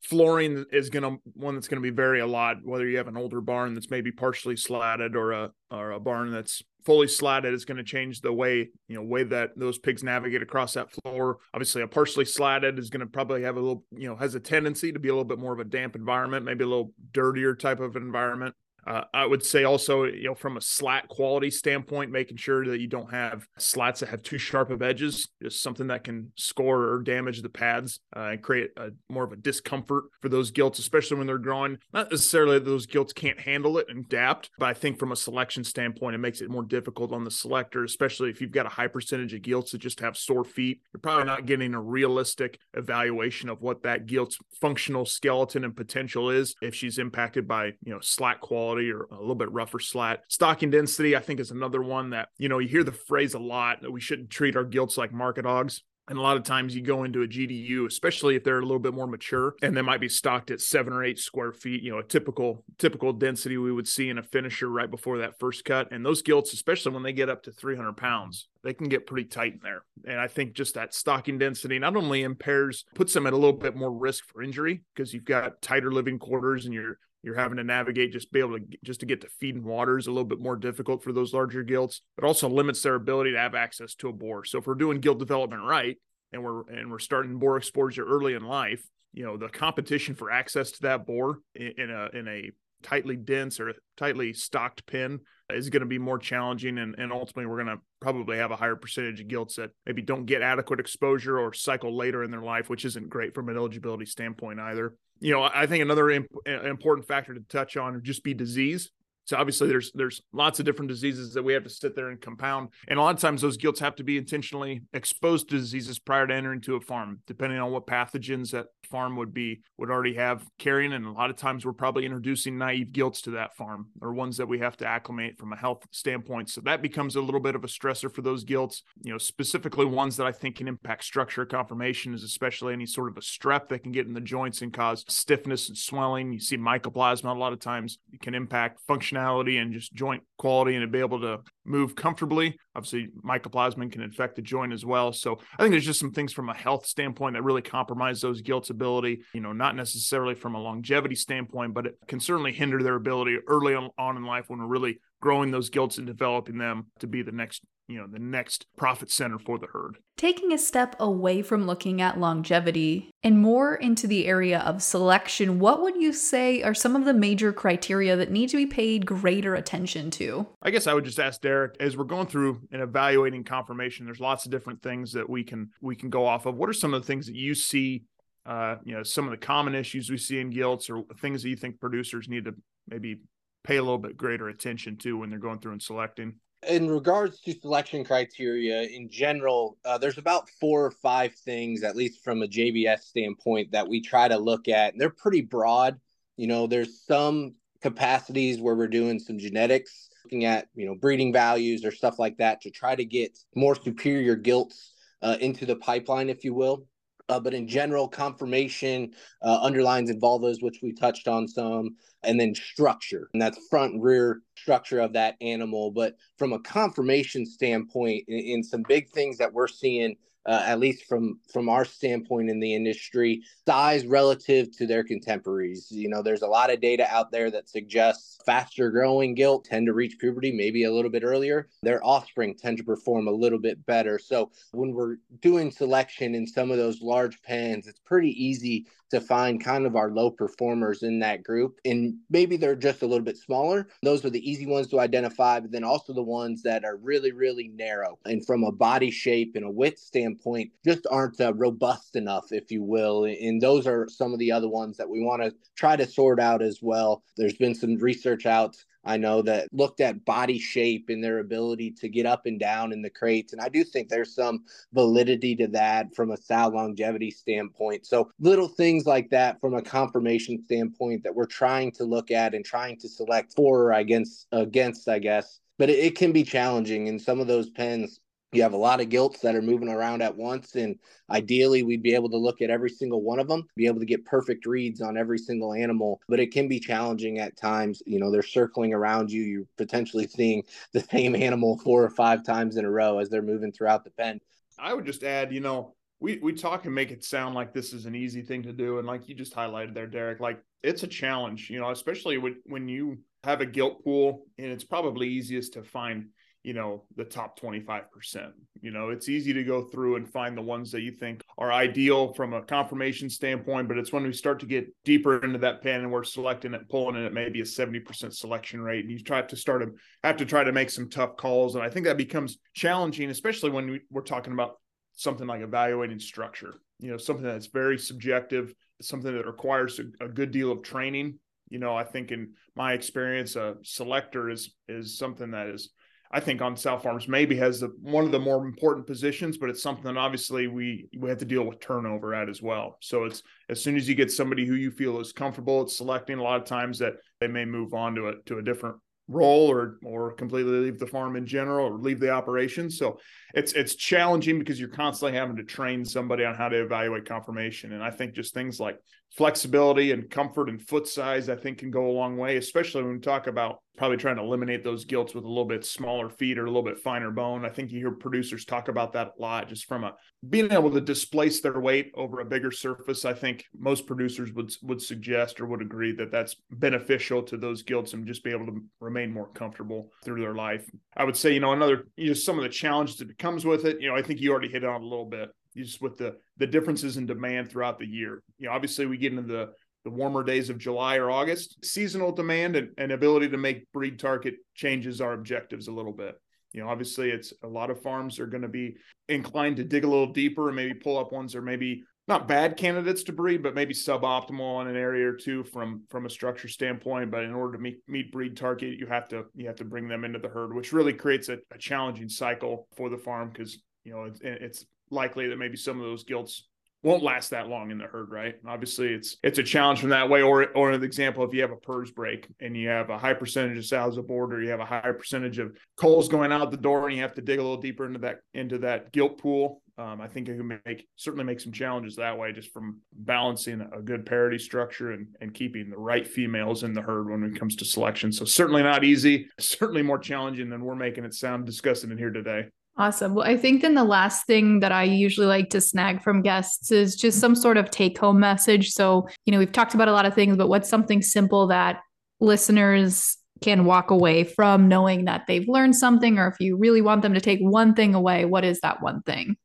flooring 0.04 0.64
is 0.70 0.90
going 0.90 1.02
to 1.02 1.20
one 1.32 1.54
that's 1.54 1.68
going 1.68 1.82
to 1.82 1.90
be 1.90 1.94
vary 1.94 2.20
a 2.20 2.26
lot 2.26 2.56
whether 2.62 2.86
you 2.86 2.98
have 2.98 3.08
an 3.08 3.16
older 3.16 3.40
barn 3.40 3.72
that's 3.72 3.90
maybe 3.90 4.12
partially 4.12 4.56
slatted 4.56 5.16
or 5.16 5.32
a 5.32 5.50
or 5.70 5.92
a 5.92 6.00
barn 6.00 6.30
that's 6.30 6.62
fully 6.84 7.08
slatted 7.08 7.54
is 7.54 7.64
going 7.64 7.78
to 7.78 7.82
change 7.82 8.20
the 8.20 8.32
way 8.32 8.68
you 8.88 8.96
know 8.96 9.02
way 9.02 9.22
that 9.22 9.50
those 9.56 9.78
pigs 9.78 10.02
navigate 10.02 10.42
across 10.42 10.74
that 10.74 10.90
floor. 10.92 11.38
Obviously 11.54 11.82
a 11.82 11.88
partially 11.88 12.26
slatted 12.26 12.78
is 12.78 12.90
going 12.90 13.00
to 13.00 13.06
probably 13.06 13.42
have 13.42 13.56
a 13.56 13.60
little 13.60 13.84
you 13.90 14.08
know 14.08 14.16
has 14.16 14.34
a 14.34 14.40
tendency 14.40 14.92
to 14.92 14.98
be 14.98 15.08
a 15.08 15.12
little 15.12 15.24
bit 15.24 15.38
more 15.38 15.52
of 15.52 15.60
a 15.60 15.64
damp 15.64 15.96
environment 15.96 16.44
maybe 16.44 16.64
a 16.64 16.68
little 16.68 16.92
dirtier 17.12 17.54
type 17.54 17.80
of 17.80 17.96
environment 17.96 18.54
uh, 18.86 19.04
I 19.12 19.26
would 19.26 19.44
say 19.44 19.64
also, 19.64 20.04
you 20.04 20.24
know, 20.24 20.34
from 20.34 20.56
a 20.56 20.60
slat 20.60 21.08
quality 21.08 21.50
standpoint, 21.50 22.10
making 22.10 22.36
sure 22.36 22.64
that 22.66 22.80
you 22.80 22.86
don't 22.86 23.10
have 23.10 23.46
slats 23.58 24.00
that 24.00 24.08
have 24.10 24.22
too 24.22 24.38
sharp 24.38 24.70
of 24.70 24.82
edges, 24.82 25.28
just 25.42 25.62
something 25.62 25.86
that 25.88 26.04
can 26.04 26.32
score 26.36 26.90
or 26.90 27.02
damage 27.02 27.42
the 27.42 27.48
pads 27.48 28.00
uh, 28.16 28.30
and 28.32 28.42
create 28.42 28.70
a, 28.76 28.90
more 29.08 29.24
of 29.24 29.32
a 29.32 29.36
discomfort 29.36 30.04
for 30.20 30.28
those 30.28 30.50
gilts, 30.50 30.78
especially 30.78 31.16
when 31.16 31.26
they're 31.26 31.38
growing. 31.38 31.78
Not 31.92 32.10
necessarily 32.10 32.58
that 32.58 32.64
those 32.64 32.86
gilts 32.86 33.12
can't 33.12 33.40
handle 33.40 33.78
it 33.78 33.86
and 33.88 34.04
adapt, 34.04 34.50
but 34.58 34.66
I 34.66 34.74
think 34.74 34.98
from 34.98 35.12
a 35.12 35.16
selection 35.16 35.64
standpoint, 35.64 36.14
it 36.14 36.18
makes 36.18 36.40
it 36.40 36.50
more 36.50 36.62
difficult 36.62 37.12
on 37.12 37.24
the 37.24 37.30
selector, 37.30 37.84
especially 37.84 38.30
if 38.30 38.40
you've 38.40 38.52
got 38.52 38.66
a 38.66 38.70
high 38.70 38.88
percentage 38.88 39.34
of 39.34 39.42
gilts 39.42 39.72
that 39.72 39.78
just 39.78 40.00
have 40.00 40.16
sore 40.16 40.44
feet. 40.44 40.80
You're 40.92 41.00
probably 41.00 41.24
not 41.24 41.46
getting 41.46 41.74
a 41.74 41.80
realistic 41.80 42.58
evaluation 42.74 43.48
of 43.48 43.62
what 43.62 43.82
that 43.82 44.06
gilt's 44.06 44.38
functional 44.60 45.06
skeleton 45.06 45.64
and 45.64 45.76
potential 45.76 46.30
is 46.30 46.54
if 46.60 46.74
she's 46.74 46.98
impacted 46.98 47.48
by, 47.48 47.66
you 47.84 47.92
know, 47.92 48.00
slat 48.00 48.40
quality 48.40 48.73
quality 48.74 48.90
or 48.90 49.06
a 49.10 49.20
little 49.20 49.34
bit 49.34 49.52
rougher 49.52 49.78
slat. 49.78 50.22
Stocking 50.28 50.70
density, 50.70 51.16
I 51.16 51.20
think, 51.20 51.40
is 51.40 51.50
another 51.50 51.82
one 51.82 52.10
that, 52.10 52.28
you 52.38 52.48
know, 52.48 52.58
you 52.58 52.68
hear 52.68 52.84
the 52.84 52.92
phrase 52.92 53.34
a 53.34 53.38
lot 53.38 53.82
that 53.82 53.90
we 53.90 54.00
shouldn't 54.00 54.30
treat 54.30 54.56
our 54.56 54.64
gilts 54.64 54.96
like 54.96 55.12
market 55.12 55.44
hogs. 55.44 55.82
And 56.06 56.18
a 56.18 56.20
lot 56.20 56.36
of 56.36 56.42
times 56.42 56.76
you 56.76 56.82
go 56.82 57.04
into 57.04 57.22
a 57.22 57.26
GDU, 57.26 57.86
especially 57.86 58.36
if 58.36 58.44
they're 58.44 58.58
a 58.58 58.62
little 58.62 58.78
bit 58.78 58.92
more 58.92 59.06
mature 59.06 59.54
and 59.62 59.74
they 59.74 59.80
might 59.80 60.02
be 60.02 60.08
stocked 60.10 60.50
at 60.50 60.60
seven 60.60 60.92
or 60.92 61.02
eight 61.02 61.18
square 61.18 61.50
feet, 61.50 61.82
you 61.82 61.90
know, 61.90 61.96
a 61.96 62.04
typical 62.04 62.62
typical 62.76 63.14
density 63.14 63.56
we 63.56 63.72
would 63.72 63.88
see 63.88 64.10
in 64.10 64.18
a 64.18 64.22
finisher 64.22 64.68
right 64.68 64.90
before 64.90 65.16
that 65.16 65.38
first 65.38 65.64
cut. 65.64 65.90
And 65.92 66.04
those 66.04 66.20
gilts, 66.20 66.52
especially 66.52 66.92
when 66.92 67.04
they 67.04 67.14
get 67.14 67.30
up 67.30 67.44
to 67.44 67.52
300 67.52 67.96
pounds, 67.96 68.48
they 68.62 68.74
can 68.74 68.90
get 68.90 69.06
pretty 69.06 69.26
tight 69.26 69.54
in 69.54 69.60
there. 69.62 69.84
And 70.06 70.20
I 70.20 70.26
think 70.26 70.52
just 70.52 70.74
that 70.74 70.92
stocking 70.92 71.38
density 71.38 71.78
not 71.78 71.96
only 71.96 72.22
impairs, 72.22 72.84
puts 72.94 73.14
them 73.14 73.26
at 73.26 73.32
a 73.32 73.36
little 73.36 73.54
bit 73.54 73.74
more 73.74 73.90
risk 73.90 74.26
for 74.26 74.42
injury 74.42 74.82
because 74.94 75.14
you've 75.14 75.24
got 75.24 75.62
tighter 75.62 75.90
living 75.90 76.18
quarters 76.18 76.66
and 76.66 76.74
you're 76.74 76.98
you're 77.24 77.34
having 77.34 77.56
to 77.56 77.64
navigate 77.64 78.12
just 78.12 78.30
be 78.30 78.38
able 78.38 78.58
to 78.58 78.64
just 78.84 79.00
to 79.00 79.06
get 79.06 79.20
to 79.22 79.28
feed 79.40 79.54
and 79.54 79.64
water 79.64 79.98
is 79.98 80.06
a 80.06 80.10
little 80.10 80.24
bit 80.24 80.40
more 80.40 80.56
difficult 80.56 81.02
for 81.02 81.12
those 81.12 81.32
larger 81.32 81.62
gilts 81.62 82.02
but 82.16 82.24
also 82.24 82.48
limits 82.48 82.82
their 82.82 82.94
ability 82.94 83.32
to 83.32 83.38
have 83.38 83.54
access 83.54 83.94
to 83.94 84.08
a 84.08 84.12
boar 84.12 84.44
so 84.44 84.58
if 84.58 84.66
we're 84.66 84.74
doing 84.74 85.00
gilt 85.00 85.18
development 85.18 85.62
right 85.62 85.96
and 86.32 86.44
we're 86.44 86.68
and 86.68 86.90
we're 86.90 86.98
starting 86.98 87.38
boar 87.38 87.56
exposure 87.56 88.04
early 88.04 88.34
in 88.34 88.44
life 88.44 88.84
you 89.12 89.24
know 89.24 89.36
the 89.36 89.48
competition 89.48 90.14
for 90.14 90.30
access 90.30 90.72
to 90.72 90.82
that 90.82 91.06
boar 91.06 91.38
in, 91.54 91.90
a 91.90 92.16
in 92.16 92.28
a 92.28 92.50
tightly 92.82 93.16
dense 93.16 93.58
or 93.58 93.72
tightly 93.96 94.34
stocked 94.34 94.86
pen 94.86 95.20
is 95.50 95.70
going 95.70 95.80
to 95.80 95.86
be 95.86 95.98
more 95.98 96.18
challenging 96.18 96.78
and, 96.78 96.94
and 96.98 97.12
ultimately 97.12 97.46
we're 97.46 97.62
going 97.62 97.74
to 97.74 97.82
probably 98.00 98.36
have 98.36 98.50
a 98.50 98.56
higher 98.56 98.76
percentage 98.76 99.20
of 99.20 99.28
gilts 99.28 99.56
that 99.56 99.70
maybe 99.86 100.02
don't 100.02 100.26
get 100.26 100.42
adequate 100.42 100.80
exposure 100.80 101.38
or 101.38 101.52
cycle 101.52 101.96
later 101.96 102.22
in 102.22 102.30
their 102.30 102.42
life 102.42 102.68
which 102.68 102.84
isn't 102.84 103.08
great 103.08 103.34
from 103.34 103.48
an 103.48 103.56
eligibility 103.56 104.04
standpoint 104.04 104.60
either 104.60 104.94
you 105.20 105.32
know, 105.32 105.42
I 105.42 105.66
think 105.66 105.82
another 105.82 106.10
imp- 106.10 106.30
important 106.46 107.06
factor 107.06 107.34
to 107.34 107.40
touch 107.48 107.76
on 107.76 107.94
would 107.94 108.04
just 108.04 108.24
be 108.24 108.34
disease. 108.34 108.90
So 109.24 109.36
obviously 109.36 109.68
there's 109.68 109.90
there's 109.92 110.20
lots 110.32 110.58
of 110.58 110.66
different 110.66 110.90
diseases 110.90 111.34
that 111.34 111.42
we 111.42 111.52
have 111.54 111.64
to 111.64 111.70
sit 111.70 111.96
there 111.96 112.10
and 112.10 112.20
compound. 112.20 112.68
And 112.88 112.98
a 112.98 113.02
lot 113.02 113.14
of 113.14 113.20
times 113.20 113.42
those 113.42 113.56
gilts 113.56 113.80
have 113.80 113.96
to 113.96 114.04
be 114.04 114.18
intentionally 114.18 114.82
exposed 114.92 115.48
to 115.48 115.56
diseases 115.56 115.98
prior 115.98 116.26
to 116.26 116.34
entering 116.34 116.60
to 116.62 116.76
a 116.76 116.80
farm, 116.80 117.20
depending 117.26 117.58
on 117.58 117.72
what 117.72 117.86
pathogens 117.86 118.50
that 118.50 118.66
farm 118.90 119.16
would 119.16 119.32
be 119.32 119.62
would 119.78 119.90
already 119.90 120.14
have 120.14 120.44
carrying. 120.58 120.92
And 120.92 121.06
a 121.06 121.12
lot 121.12 121.30
of 121.30 121.36
times 121.36 121.64
we're 121.64 121.72
probably 121.72 122.04
introducing 122.04 122.58
naive 122.58 122.92
gilts 122.92 123.22
to 123.22 123.30
that 123.32 123.56
farm 123.56 123.88
or 124.00 124.12
ones 124.12 124.36
that 124.36 124.46
we 124.46 124.58
have 124.58 124.76
to 124.78 124.86
acclimate 124.86 125.38
from 125.38 125.52
a 125.52 125.56
health 125.56 125.86
standpoint. 125.90 126.50
So 126.50 126.60
that 126.62 126.82
becomes 126.82 127.16
a 127.16 127.20
little 127.20 127.40
bit 127.40 127.54
of 127.54 127.64
a 127.64 127.68
stressor 127.68 128.12
for 128.12 128.22
those 128.22 128.44
gilts. 128.44 128.82
You 129.02 129.12
know, 129.12 129.18
specifically 129.18 129.86
ones 129.86 130.16
that 130.18 130.26
I 130.26 130.32
think 130.32 130.56
can 130.56 130.68
impact 130.68 131.04
structure 131.04 131.46
conformation 131.46 132.14
is 132.14 132.22
especially 132.22 132.72
any 132.72 132.86
sort 132.86 133.08
of 133.08 133.16
a 133.16 133.20
strep 133.20 133.68
that 133.68 133.82
can 133.82 133.92
get 133.92 134.06
in 134.06 134.12
the 134.12 134.20
joints 134.20 134.60
and 134.62 134.72
cause 134.72 135.04
stiffness 135.08 135.68
and 135.68 135.78
swelling. 135.78 136.32
You 136.32 136.40
see 136.40 136.56
mycoplasma 136.58 137.34
a 137.34 137.38
lot 137.38 137.52
of 137.52 137.60
times 137.60 137.98
it 138.12 138.20
can 138.20 138.34
impact 138.34 138.80
function 138.86 139.13
functionality 139.14 139.60
and 139.60 139.72
just 139.72 139.92
joint 139.94 140.22
quality 140.38 140.74
and 140.74 140.82
to 140.82 140.86
be 140.86 140.98
able 140.98 141.20
to 141.20 141.40
move 141.64 141.94
comfortably. 141.94 142.58
Obviously, 142.74 143.08
mycoplasma 143.24 143.90
can 143.90 144.02
infect 144.02 144.36
the 144.36 144.42
joint 144.42 144.72
as 144.72 144.84
well. 144.84 145.12
So 145.12 145.38
I 145.58 145.62
think 145.62 145.72
there's 145.72 145.84
just 145.84 146.00
some 146.00 146.12
things 146.12 146.32
from 146.32 146.48
a 146.48 146.54
health 146.54 146.86
standpoint 146.86 147.34
that 147.34 147.42
really 147.42 147.62
compromise 147.62 148.20
those 148.20 148.42
gilts' 148.42 148.70
ability, 148.70 149.22
you 149.32 149.40
know, 149.40 149.52
not 149.52 149.76
necessarily 149.76 150.34
from 150.34 150.54
a 150.54 150.60
longevity 150.60 151.14
standpoint, 151.14 151.74
but 151.74 151.86
it 151.86 151.98
can 152.06 152.20
certainly 152.20 152.52
hinder 152.52 152.82
their 152.82 152.96
ability 152.96 153.38
early 153.46 153.74
on 153.74 154.16
in 154.16 154.24
life 154.24 154.48
when 154.48 154.58
we're 154.58 154.66
really 154.66 154.98
growing 155.24 155.50
those 155.50 155.70
gilts 155.70 155.96
and 155.96 156.06
developing 156.06 156.58
them 156.58 156.84
to 156.98 157.06
be 157.06 157.22
the 157.22 157.32
next 157.32 157.62
you 157.88 157.98
know 157.98 158.06
the 158.06 158.18
next 158.18 158.66
profit 158.76 159.10
center 159.10 159.38
for 159.38 159.58
the 159.58 159.66
herd. 159.72 159.96
Taking 160.18 160.52
a 160.52 160.58
step 160.58 160.94
away 161.00 161.40
from 161.40 161.66
looking 161.66 162.02
at 162.02 162.20
longevity 162.20 163.10
and 163.22 163.38
more 163.38 163.74
into 163.74 164.06
the 164.06 164.26
area 164.26 164.58
of 164.60 164.82
selection 164.82 165.58
what 165.58 165.80
would 165.80 165.96
you 165.96 166.12
say 166.12 166.62
are 166.62 166.74
some 166.74 166.94
of 166.94 167.06
the 167.06 167.14
major 167.14 167.54
criteria 167.54 168.16
that 168.16 168.30
need 168.30 168.50
to 168.50 168.58
be 168.58 168.66
paid 168.66 169.06
greater 169.06 169.54
attention 169.54 170.10
to? 170.10 170.46
I 170.60 170.70
guess 170.70 170.86
i 170.86 170.92
would 170.92 171.06
just 171.06 171.18
ask 171.18 171.40
derek 171.40 171.74
as 171.80 171.96
we're 171.96 172.04
going 172.04 172.26
through 172.26 172.60
and 172.70 172.82
evaluating 172.82 173.44
conformation, 173.44 174.04
there's 174.04 174.20
lots 174.20 174.44
of 174.44 174.50
different 174.50 174.82
things 174.82 175.12
that 175.12 175.28
we 175.28 175.42
can 175.42 175.70
we 175.80 175.96
can 175.96 176.10
go 176.10 176.26
off 176.26 176.44
of. 176.44 176.56
What 176.56 176.68
are 176.68 176.74
some 176.74 176.92
of 176.92 177.00
the 177.00 177.06
things 177.06 177.26
that 177.26 177.36
you 177.36 177.54
see 177.54 178.04
uh, 178.44 178.76
you 178.84 178.94
know 178.94 179.02
some 179.02 179.24
of 179.24 179.30
the 179.30 179.38
common 179.38 179.74
issues 179.74 180.10
we 180.10 180.18
see 180.18 180.38
in 180.38 180.50
gilts 180.50 180.90
or 180.90 181.02
things 181.18 181.42
that 181.42 181.48
you 181.48 181.56
think 181.56 181.80
producers 181.80 182.28
need 182.28 182.44
to 182.44 182.54
maybe 182.88 183.20
pay 183.64 183.76
a 183.76 183.82
little 183.82 183.98
bit 183.98 184.16
greater 184.16 184.48
attention 184.48 184.96
to 184.98 185.18
when 185.18 185.30
they're 185.30 185.38
going 185.38 185.58
through 185.58 185.72
and 185.72 185.82
selecting? 185.82 186.34
in 186.68 186.88
regards 186.88 187.40
to 187.40 187.52
selection 187.52 188.04
criteria 188.04 188.82
in 188.82 189.10
general, 189.10 189.76
uh, 189.84 189.98
there's 189.98 190.18
about 190.18 190.48
four 190.60 190.84
or 190.84 190.90
five 190.90 191.34
things, 191.34 191.82
at 191.82 191.96
least 191.96 192.22
from 192.22 192.42
a 192.42 192.46
JBS 192.46 193.00
standpoint, 193.00 193.72
that 193.72 193.88
we 193.88 194.00
try 194.00 194.28
to 194.28 194.38
look 194.38 194.68
at. 194.68 194.92
And 194.92 195.00
they're 195.00 195.10
pretty 195.10 195.42
broad. 195.42 195.98
You 196.36 196.46
know, 196.46 196.66
there's 196.66 197.04
some 197.06 197.54
capacities 197.82 198.60
where 198.60 198.74
we're 198.74 198.88
doing 198.88 199.18
some 199.18 199.38
genetics, 199.38 200.08
looking 200.24 200.44
at, 200.44 200.68
you 200.74 200.86
know, 200.86 200.94
breeding 200.94 201.32
values 201.32 201.84
or 201.84 201.90
stuff 201.90 202.18
like 202.18 202.38
that 202.38 202.60
to 202.62 202.70
try 202.70 202.94
to 202.94 203.04
get 203.04 203.38
more 203.54 203.74
superior 203.74 204.36
gilts 204.36 204.94
uh, 205.22 205.36
into 205.40 205.66
the 205.66 205.76
pipeline, 205.76 206.28
if 206.28 206.44
you 206.44 206.54
will. 206.54 206.86
Uh, 207.28 207.40
but 207.40 207.54
in 207.54 207.66
general, 207.66 208.06
conformation 208.06 209.12
uh, 209.42 209.58
underlines 209.62 210.10
and 210.10 210.20
vulvas, 210.20 210.62
which 210.62 210.80
we 210.82 210.92
touched 210.92 211.26
on 211.26 211.48
some, 211.48 211.96
and 212.22 212.38
then 212.38 212.54
structure, 212.54 213.30
and 213.32 213.40
that's 213.40 213.58
front 213.68 213.94
and 213.94 214.02
rear 214.02 214.42
structure 214.56 215.00
of 215.00 215.14
that 215.14 215.36
animal. 215.40 215.90
But 215.90 216.16
from 216.38 216.52
a 216.52 216.60
conformation 216.60 217.46
standpoint, 217.46 218.24
in, 218.28 218.38
in 218.38 218.62
some 218.62 218.82
big 218.86 219.08
things 219.10 219.38
that 219.38 219.52
we're 219.52 219.68
seeing 219.68 220.16
uh, 220.46 220.62
at 220.66 220.80
least 220.80 221.04
from 221.04 221.40
from 221.52 221.68
our 221.68 221.84
standpoint 221.84 222.50
in 222.50 222.60
the 222.60 222.74
industry, 222.74 223.42
size 223.66 224.06
relative 224.06 224.70
to 224.76 224.86
their 224.86 225.04
contemporaries. 225.04 225.90
You 225.90 226.08
know, 226.08 226.22
there's 226.22 226.42
a 226.42 226.46
lot 226.46 226.72
of 226.72 226.80
data 226.80 227.06
out 227.10 227.30
there 227.30 227.50
that 227.50 227.68
suggests 227.68 228.38
faster 228.44 228.90
growing 228.90 229.34
gilt 229.34 229.64
tend 229.64 229.86
to 229.86 229.94
reach 229.94 230.18
puberty 230.18 230.52
maybe 230.52 230.84
a 230.84 230.92
little 230.92 231.10
bit 231.10 231.24
earlier. 231.24 231.68
Their 231.82 232.04
offspring 232.04 232.54
tend 232.54 232.78
to 232.78 232.84
perform 232.84 233.26
a 233.26 233.32
little 233.32 233.58
bit 233.58 233.84
better. 233.86 234.18
So 234.18 234.50
when 234.72 234.92
we're 234.92 235.16
doing 235.40 235.70
selection 235.70 236.34
in 236.34 236.46
some 236.46 236.70
of 236.70 236.76
those 236.76 237.00
large 237.00 237.40
pens, 237.42 237.86
it's 237.86 238.00
pretty 238.00 238.30
easy 238.30 238.86
to 239.14 239.20
find 239.20 239.62
kind 239.62 239.86
of 239.86 239.96
our 239.96 240.10
low 240.10 240.30
performers 240.30 241.02
in 241.02 241.18
that 241.20 241.42
group. 241.42 241.78
And 241.84 242.16
maybe 242.30 242.56
they're 242.56 242.76
just 242.76 243.02
a 243.02 243.06
little 243.06 243.24
bit 243.24 243.36
smaller. 243.36 243.88
Those 244.02 244.24
are 244.24 244.30
the 244.30 244.48
easy 244.48 244.66
ones 244.66 244.88
to 244.88 245.00
identify, 245.00 245.60
but 245.60 245.70
then 245.70 245.84
also 245.84 246.12
the 246.12 246.22
ones 246.22 246.62
that 246.62 246.84
are 246.84 246.96
really, 246.96 247.32
really 247.32 247.68
narrow 247.68 248.18
and 248.26 248.44
from 248.44 248.64
a 248.64 248.72
body 248.72 249.10
shape 249.10 249.52
and 249.54 249.64
a 249.64 249.70
width 249.70 249.98
standpoint, 249.98 250.70
just 250.84 251.06
aren't 251.10 251.40
uh, 251.40 251.54
robust 251.54 252.16
enough, 252.16 252.46
if 252.50 252.70
you 252.70 252.82
will. 252.82 253.24
And 253.24 253.60
those 253.60 253.86
are 253.86 254.08
some 254.08 254.32
of 254.32 254.38
the 254.38 254.52
other 254.52 254.68
ones 254.68 254.96
that 254.96 255.08
we 255.08 255.20
want 255.20 255.42
to 255.42 255.54
try 255.76 255.96
to 255.96 256.06
sort 256.06 256.40
out 256.40 256.62
as 256.62 256.80
well. 256.82 257.22
There's 257.36 257.56
been 257.56 257.74
some 257.74 257.96
research 257.96 258.46
out 258.46 258.76
I 259.04 259.16
know 259.16 259.42
that 259.42 259.68
looked 259.72 260.00
at 260.00 260.24
body 260.24 260.58
shape 260.58 261.08
and 261.08 261.22
their 261.22 261.38
ability 261.40 261.92
to 261.92 262.08
get 262.08 262.26
up 262.26 262.46
and 262.46 262.58
down 262.58 262.92
in 262.92 263.02
the 263.02 263.10
crates. 263.10 263.52
And 263.52 263.60
I 263.60 263.68
do 263.68 263.84
think 263.84 264.08
there's 264.08 264.34
some 264.34 264.64
validity 264.92 265.54
to 265.56 265.66
that 265.68 266.14
from 266.14 266.30
a 266.30 266.36
sow 266.36 266.68
longevity 266.68 267.30
standpoint. 267.30 268.06
So 268.06 268.30
little 268.38 268.68
things 268.68 269.06
like 269.06 269.30
that 269.30 269.60
from 269.60 269.74
a 269.74 269.82
conformation 269.82 270.62
standpoint 270.64 271.22
that 271.24 271.34
we're 271.34 271.46
trying 271.46 271.92
to 271.92 272.04
look 272.04 272.30
at 272.30 272.54
and 272.54 272.64
trying 272.64 272.98
to 273.00 273.08
select 273.08 273.54
for 273.54 273.82
or 273.84 273.92
against 273.92 274.46
against, 274.52 275.08
I 275.08 275.18
guess. 275.18 275.60
But 275.78 275.90
it, 275.90 275.98
it 275.98 276.16
can 276.16 276.32
be 276.32 276.44
challenging 276.44 277.08
in 277.08 277.18
some 277.18 277.40
of 277.40 277.46
those 277.46 277.70
pens 277.70 278.20
you 278.54 278.62
have 278.62 278.72
a 278.72 278.76
lot 278.76 279.00
of 279.00 279.08
gilts 279.08 279.40
that 279.40 279.54
are 279.54 279.62
moving 279.62 279.88
around 279.88 280.22
at 280.22 280.34
once 280.34 280.74
and 280.76 280.98
ideally 281.30 281.82
we'd 281.82 282.02
be 282.02 282.14
able 282.14 282.30
to 282.30 282.36
look 282.36 282.60
at 282.62 282.70
every 282.70 282.90
single 282.90 283.22
one 283.22 283.38
of 283.38 283.48
them 283.48 283.66
be 283.76 283.86
able 283.86 284.00
to 284.00 284.06
get 284.06 284.24
perfect 284.24 284.66
reads 284.66 285.00
on 285.00 285.16
every 285.16 285.38
single 285.38 285.72
animal. 285.72 286.20
But 286.28 286.40
it 286.40 286.52
can 286.52 286.68
be 286.68 286.80
challenging 286.80 287.38
at 287.38 287.56
times 287.56 288.02
you 288.06 288.18
know 288.18 288.30
they're 288.30 288.42
circling 288.42 288.92
around 288.92 289.30
you 289.30 289.42
you're 289.42 289.66
potentially 289.76 290.26
seeing 290.26 290.62
the 290.92 291.00
same 291.00 291.34
animal 291.34 291.78
four 291.78 292.02
or 292.02 292.10
five 292.10 292.44
times 292.44 292.76
in 292.76 292.84
a 292.84 292.90
row 292.90 293.18
as 293.18 293.28
they're 293.28 293.42
moving 293.42 293.72
throughout 293.72 294.04
the 294.04 294.10
pen. 294.10 294.40
I 294.78 294.94
would 294.94 295.06
just 295.06 295.22
add 295.22 295.52
you 295.52 295.60
know 295.60 295.94
we 296.20 296.38
we 296.38 296.52
talk 296.52 296.86
and 296.86 296.94
make 296.94 297.10
it 297.10 297.24
sound 297.24 297.54
like 297.54 297.72
this 297.72 297.92
is 297.92 298.06
an 298.06 298.14
easy 298.14 298.42
thing 298.42 298.62
to 298.62 298.72
do 298.72 298.98
and 298.98 299.06
like 299.06 299.28
you 299.28 299.34
just 299.34 299.54
highlighted 299.54 299.94
there 299.94 300.06
derek 300.06 300.40
like 300.40 300.62
it's 300.82 301.02
a 301.02 301.06
challenge 301.06 301.68
you 301.70 301.80
know 301.80 301.90
especially 301.90 302.38
when 302.38 302.56
when 302.64 302.88
you 302.88 303.18
have 303.44 303.60
a 303.60 303.66
gilt 303.66 304.02
pool 304.02 304.46
and 304.58 304.68
it's 304.68 304.84
probably 304.84 305.28
easiest 305.28 305.74
to 305.74 305.82
find 305.82 306.28
you 306.64 306.72
know 306.72 307.04
the 307.16 307.24
top 307.24 307.60
25% 307.60 308.50
you 308.80 308.90
know 308.90 309.10
it's 309.10 309.28
easy 309.28 309.52
to 309.52 309.62
go 309.62 309.82
through 309.82 310.16
and 310.16 310.28
find 310.28 310.56
the 310.56 310.62
ones 310.62 310.90
that 310.90 311.02
you 311.02 311.12
think 311.12 311.42
are 311.58 311.72
ideal 311.72 312.32
from 312.32 312.52
a 312.52 312.62
conformation 312.62 313.30
standpoint 313.30 313.86
but 313.86 313.98
it's 313.98 314.12
when 314.12 314.24
we 314.24 314.32
start 314.32 314.58
to 314.58 314.66
get 314.66 314.92
deeper 315.04 315.38
into 315.44 315.58
that 315.58 315.82
pen 315.82 316.00
and 316.00 316.10
we're 316.10 316.24
selecting 316.24 316.74
it 316.74 316.88
pulling 316.88 317.16
it 317.16 317.26
at 317.26 317.32
maybe 317.32 317.60
a 317.60 317.64
70% 317.64 318.34
selection 318.34 318.80
rate 318.80 319.04
and 319.04 319.12
you 319.12 319.20
try 319.20 319.42
to 319.42 319.56
start 319.56 319.82
to 319.82 319.92
have 320.24 320.38
to 320.38 320.44
try 320.44 320.64
to 320.64 320.72
make 320.72 320.90
some 320.90 321.08
tough 321.08 321.36
calls 321.36 321.76
and 321.76 321.84
i 321.84 321.88
think 321.88 322.06
that 322.06 322.16
becomes 322.16 322.58
challenging 322.74 323.30
especially 323.30 323.70
when 323.70 323.90
we, 323.90 324.00
we're 324.10 324.22
talking 324.22 324.52
about 324.52 324.78
something 325.16 325.46
like 325.46 325.62
evaluating 325.62 326.18
structure. 326.18 326.74
You 327.00 327.10
know 327.10 327.16
something 327.16 327.44
that's 327.44 327.66
very 327.66 327.98
subjective 327.98 328.74
something 329.02 329.34
that 329.34 329.46
requires 329.46 329.98
a, 329.98 330.24
a 330.24 330.28
good 330.28 330.50
deal 330.50 330.70
of 330.70 330.82
training. 330.82 331.38
You 331.68 331.78
know 331.78 331.96
i 331.96 332.04
think 332.04 332.30
in 332.30 332.52
my 332.76 332.92
experience 332.92 333.56
a 333.56 333.76
selector 333.82 334.50
is 334.50 334.74
is 334.88 335.18
something 335.18 335.50
that 335.52 335.66
is 335.66 335.90
I 336.30 336.40
think 336.40 336.60
on 336.60 336.76
sow 336.76 336.98
farms 336.98 337.28
maybe 337.28 337.56
has 337.56 337.80
the, 337.80 337.88
one 338.00 338.24
of 338.24 338.32
the 338.32 338.40
more 338.40 338.64
important 338.64 339.06
positions, 339.06 339.56
but 339.56 339.70
it's 339.70 339.82
something 339.82 340.16
obviously 340.16 340.66
we 340.66 341.08
we 341.16 341.28
have 341.28 341.38
to 341.38 341.44
deal 341.44 341.64
with 341.64 341.80
turnover 341.80 342.34
at 342.34 342.48
as 342.48 342.60
well. 342.60 342.96
So 343.00 343.24
it's 343.24 343.42
as 343.68 343.82
soon 343.82 343.96
as 343.96 344.08
you 344.08 344.14
get 344.14 344.30
somebody 344.30 344.66
who 344.66 344.74
you 344.74 344.90
feel 344.90 345.20
is 345.20 345.32
comfortable 345.32 345.82
at 345.82 345.90
selecting, 345.90 346.38
a 346.38 346.42
lot 346.42 346.60
of 346.60 346.66
times 346.66 346.98
that 346.98 347.14
they 347.40 347.48
may 347.48 347.64
move 347.64 347.94
on 347.94 348.14
to 348.16 348.28
a 348.28 348.32
to 348.46 348.58
a 348.58 348.62
different 348.62 348.96
role 349.28 349.70
or 349.70 349.98
or 350.04 350.32
completely 350.32 350.80
leave 350.80 350.98
the 350.98 351.06
farm 351.06 351.36
in 351.36 351.46
general 351.46 351.86
or 351.86 351.98
leave 351.98 352.20
the 352.20 352.30
operation. 352.30 352.90
So 352.90 353.18
it's 353.54 353.72
it's 353.72 353.94
challenging 353.94 354.58
because 354.58 354.78
you're 354.78 354.88
constantly 354.88 355.38
having 355.38 355.56
to 355.56 355.64
train 355.64 356.04
somebody 356.04 356.44
on 356.44 356.54
how 356.54 356.68
to 356.68 356.82
evaluate 356.82 357.26
conformation. 357.26 357.92
And 357.92 358.02
I 358.02 358.10
think 358.10 358.34
just 358.34 358.54
things 358.54 358.80
like 358.80 358.98
flexibility 359.36 360.12
and 360.12 360.30
comfort 360.30 360.68
and 360.68 360.80
foot 360.80 361.08
size, 361.08 361.48
I 361.48 361.56
think 361.56 361.78
can 361.78 361.90
go 361.90 362.06
a 362.08 362.12
long 362.12 362.36
way, 362.36 362.56
especially 362.56 363.02
when 363.02 363.14
we 363.14 363.18
talk 363.18 363.48
about 363.48 363.78
probably 363.96 364.16
trying 364.16 364.36
to 364.36 364.42
eliminate 364.42 364.82
those 364.82 365.04
gilts 365.04 365.34
with 365.34 365.44
a 365.44 365.48
little 365.48 365.64
bit 365.64 365.84
smaller 365.84 366.28
feet 366.28 366.58
or 366.58 366.64
a 366.64 366.68
little 366.68 366.82
bit 366.82 366.98
finer 366.98 367.30
bone. 367.30 367.64
I 367.64 367.68
think 367.68 367.90
you 367.90 367.98
hear 367.98 368.10
producers 368.10 368.64
talk 368.64 368.88
about 368.88 369.12
that 369.12 369.32
a 369.38 369.42
lot, 369.42 369.68
just 369.68 369.86
from 369.86 370.04
a 370.04 370.14
being 370.48 370.70
able 370.72 370.90
to 370.90 371.00
displace 371.00 371.60
their 371.60 371.80
weight 371.80 372.12
over 372.14 372.40
a 372.40 372.44
bigger 372.44 372.70
surface. 372.70 373.24
I 373.24 373.34
think 373.34 373.64
most 373.76 374.06
producers 374.06 374.52
would 374.52 374.72
would 374.82 375.02
suggest 375.02 375.60
or 375.60 375.66
would 375.66 375.82
agree 375.82 376.12
that 376.12 376.30
that's 376.30 376.56
beneficial 376.70 377.42
to 377.44 377.56
those 377.56 377.82
gilts 377.82 378.12
and 378.12 378.26
just 378.26 378.44
be 378.44 378.50
able 378.50 378.66
to 378.66 378.84
remain 379.00 379.32
more 379.32 379.48
comfortable 379.48 380.10
through 380.24 380.40
their 380.40 380.54
life. 380.54 380.88
I 381.16 381.24
would 381.24 381.36
say, 381.36 381.52
you 381.52 381.60
know, 381.60 381.72
another 381.72 382.06
you 382.16 382.28
know 382.28 382.34
some 382.34 382.58
of 382.58 382.62
the 382.62 382.68
challenges 382.68 383.16
that 383.16 383.38
comes 383.38 383.64
with 383.64 383.84
it. 383.84 384.00
You 384.00 384.08
know, 384.08 384.16
I 384.16 384.22
think 384.22 384.40
you 384.40 384.50
already 384.50 384.68
hit 384.68 384.84
on 384.84 385.02
a 385.02 385.04
little 385.04 385.26
bit 385.26 385.50
just 385.76 386.02
with 386.02 386.16
the 386.16 386.36
the 386.58 386.66
differences 386.66 387.16
in 387.16 387.26
demand 387.26 387.70
throughout 387.70 387.98
the 387.98 388.06
year. 388.06 388.42
You 388.58 388.68
know, 388.68 388.72
obviously 388.72 389.06
we 389.06 389.18
get 389.18 389.32
into 389.32 389.42
the 389.42 389.70
the 390.04 390.10
warmer 390.10 390.44
days 390.44 390.68
of 390.68 390.78
July 390.78 391.16
or 391.16 391.30
August, 391.30 391.82
seasonal 391.84 392.30
demand 392.30 392.76
and, 392.76 392.90
and 392.98 393.10
ability 393.10 393.48
to 393.48 393.56
make 393.56 393.90
breed 393.92 394.18
target 394.18 394.56
changes 394.74 395.20
our 395.20 395.32
objectives 395.32 395.88
a 395.88 395.92
little 395.92 396.12
bit. 396.12 396.34
You 396.72 396.82
know, 396.82 396.88
obviously 396.88 397.30
it's 397.30 397.52
a 397.62 397.68
lot 397.68 397.90
of 397.90 398.02
farms 398.02 398.38
are 398.38 398.46
going 398.46 398.62
to 398.62 398.68
be 398.68 398.96
inclined 399.28 399.76
to 399.76 399.84
dig 399.84 400.04
a 400.04 400.08
little 400.08 400.32
deeper 400.32 400.68
and 400.68 400.76
maybe 400.76 400.94
pull 400.94 401.18
up 401.18 401.32
ones 401.32 401.52
that 401.52 401.60
are 401.60 401.62
maybe 401.62 402.02
not 402.26 402.48
bad 402.48 402.76
candidates 402.76 403.22
to 403.24 403.32
breed, 403.32 403.62
but 403.62 403.74
maybe 403.74 403.94
suboptimal 403.94 404.80
in 404.80 404.88
an 404.88 404.96
area 404.96 405.28
or 405.28 405.34
two 405.34 405.62
from 405.64 406.02
from 406.08 406.26
a 406.26 406.30
structure 406.30 406.68
standpoint. 406.68 407.30
But 407.30 407.44
in 407.44 407.52
order 407.52 407.76
to 407.76 407.78
meet 407.78 407.98
meet 408.08 408.32
breed 408.32 408.56
target, 408.56 408.98
you 408.98 409.06
have 409.06 409.28
to 409.28 409.44
you 409.54 409.66
have 409.66 409.76
to 409.76 409.84
bring 409.84 410.08
them 410.08 410.24
into 410.24 410.38
the 410.38 410.48
herd, 410.48 410.74
which 410.74 410.92
really 410.92 411.12
creates 411.12 411.48
a, 411.48 411.58
a 411.70 411.78
challenging 411.78 412.28
cycle 412.28 412.88
for 412.96 413.10
the 413.10 413.18
farm 413.18 413.50
because 413.50 413.78
you 414.04 414.12
know 414.12 414.30
it's 414.42 414.84
likely 415.14 415.48
that 415.48 415.58
maybe 415.58 415.76
some 415.76 415.98
of 415.98 416.04
those 416.04 416.24
gilts 416.24 416.64
won't 417.04 417.22
last 417.22 417.50
that 417.50 417.68
long 417.68 417.90
in 417.90 417.98
the 417.98 418.06
herd, 418.06 418.30
right? 418.30 418.54
Obviously, 418.66 419.08
it's 419.08 419.36
it's 419.44 419.58
a 419.58 419.62
challenge 419.62 420.00
from 420.00 420.08
that 420.08 420.28
way. 420.28 420.42
Or 420.42 420.66
or 420.70 420.90
an 420.90 421.04
example, 421.04 421.44
if 421.44 421.52
you 421.52 421.60
have 421.60 421.70
a 421.70 421.76
PRRS 421.76 422.14
break 422.14 422.48
and 422.60 422.76
you 422.76 422.88
have 422.88 423.10
a 423.10 423.18
high 423.18 423.34
percentage 423.34 423.76
of 423.76 423.84
sows 423.84 424.16
aboard, 424.16 424.52
or 424.52 424.62
you 424.62 424.70
have 424.70 424.80
a 424.80 424.86
high 424.86 425.12
percentage 425.12 425.58
of 425.58 425.76
culls 425.98 426.28
going 426.28 426.50
out 426.50 426.70
the 426.70 426.76
door, 426.78 427.06
and 427.06 427.14
you 427.14 427.22
have 427.22 427.34
to 427.34 427.42
dig 427.42 427.58
a 427.58 427.62
little 427.62 427.80
deeper 427.80 428.06
into 428.06 428.18
that 428.20 428.38
into 428.54 428.78
that 428.78 429.12
gilt 429.12 429.38
pool. 429.38 429.82
Um, 429.96 430.20
I 430.20 430.26
think 430.26 430.48
it 430.48 430.56
can 430.56 430.80
make 430.84 431.06
certainly 431.14 431.44
make 431.44 431.60
some 431.60 431.72
challenges 431.72 432.16
that 432.16 432.36
way, 432.36 432.52
just 432.52 432.72
from 432.72 433.00
balancing 433.12 433.80
a 433.80 434.00
good 434.00 434.24
parity 434.24 434.58
structure 434.58 435.12
and 435.12 435.28
and 435.40 435.52
keeping 435.52 435.90
the 435.90 435.98
right 435.98 436.26
females 436.26 436.82
in 436.82 436.94
the 436.94 437.02
herd 437.02 437.30
when 437.30 437.44
it 437.44 437.60
comes 437.60 437.76
to 437.76 437.84
selection. 437.84 438.32
So 438.32 438.46
certainly 438.46 438.82
not 438.82 439.04
easy. 439.04 439.48
Certainly 439.60 440.02
more 440.02 440.18
challenging 440.18 440.70
than 440.70 440.82
we're 440.82 440.96
making 440.96 441.24
it 441.24 441.34
sound 441.34 441.66
discussing 441.66 442.10
it 442.10 442.18
here 442.18 442.32
today. 442.32 442.68
Awesome. 442.96 443.34
Well, 443.34 443.46
I 443.46 443.56
think 443.56 443.82
then 443.82 443.94
the 443.94 444.04
last 444.04 444.46
thing 444.46 444.78
that 444.80 444.92
I 444.92 445.02
usually 445.02 445.48
like 445.48 445.70
to 445.70 445.80
snag 445.80 446.22
from 446.22 446.42
guests 446.42 446.92
is 446.92 447.16
just 447.16 447.40
some 447.40 447.56
sort 447.56 447.76
of 447.76 447.90
take 447.90 448.16
home 448.16 448.38
message. 448.38 448.92
So, 448.92 449.28
you 449.46 449.52
know, 449.52 449.58
we've 449.58 449.72
talked 449.72 449.94
about 449.94 450.06
a 450.06 450.12
lot 450.12 450.26
of 450.26 450.34
things, 450.34 450.56
but 450.56 450.68
what's 450.68 450.88
something 450.88 451.20
simple 451.20 451.66
that 451.68 452.00
listeners 452.38 453.36
can 453.62 453.84
walk 453.84 454.12
away 454.12 454.44
from 454.44 454.86
knowing 454.86 455.24
that 455.24 455.42
they've 455.48 455.68
learned 455.68 455.96
something? 455.96 456.38
Or 456.38 456.46
if 456.46 456.60
you 456.60 456.76
really 456.76 457.02
want 457.02 457.22
them 457.22 457.34
to 457.34 457.40
take 457.40 457.58
one 457.58 457.94
thing 457.94 458.14
away, 458.14 458.44
what 458.44 458.64
is 458.64 458.80
that 458.80 459.02
one 459.02 459.22
thing? 459.22 459.56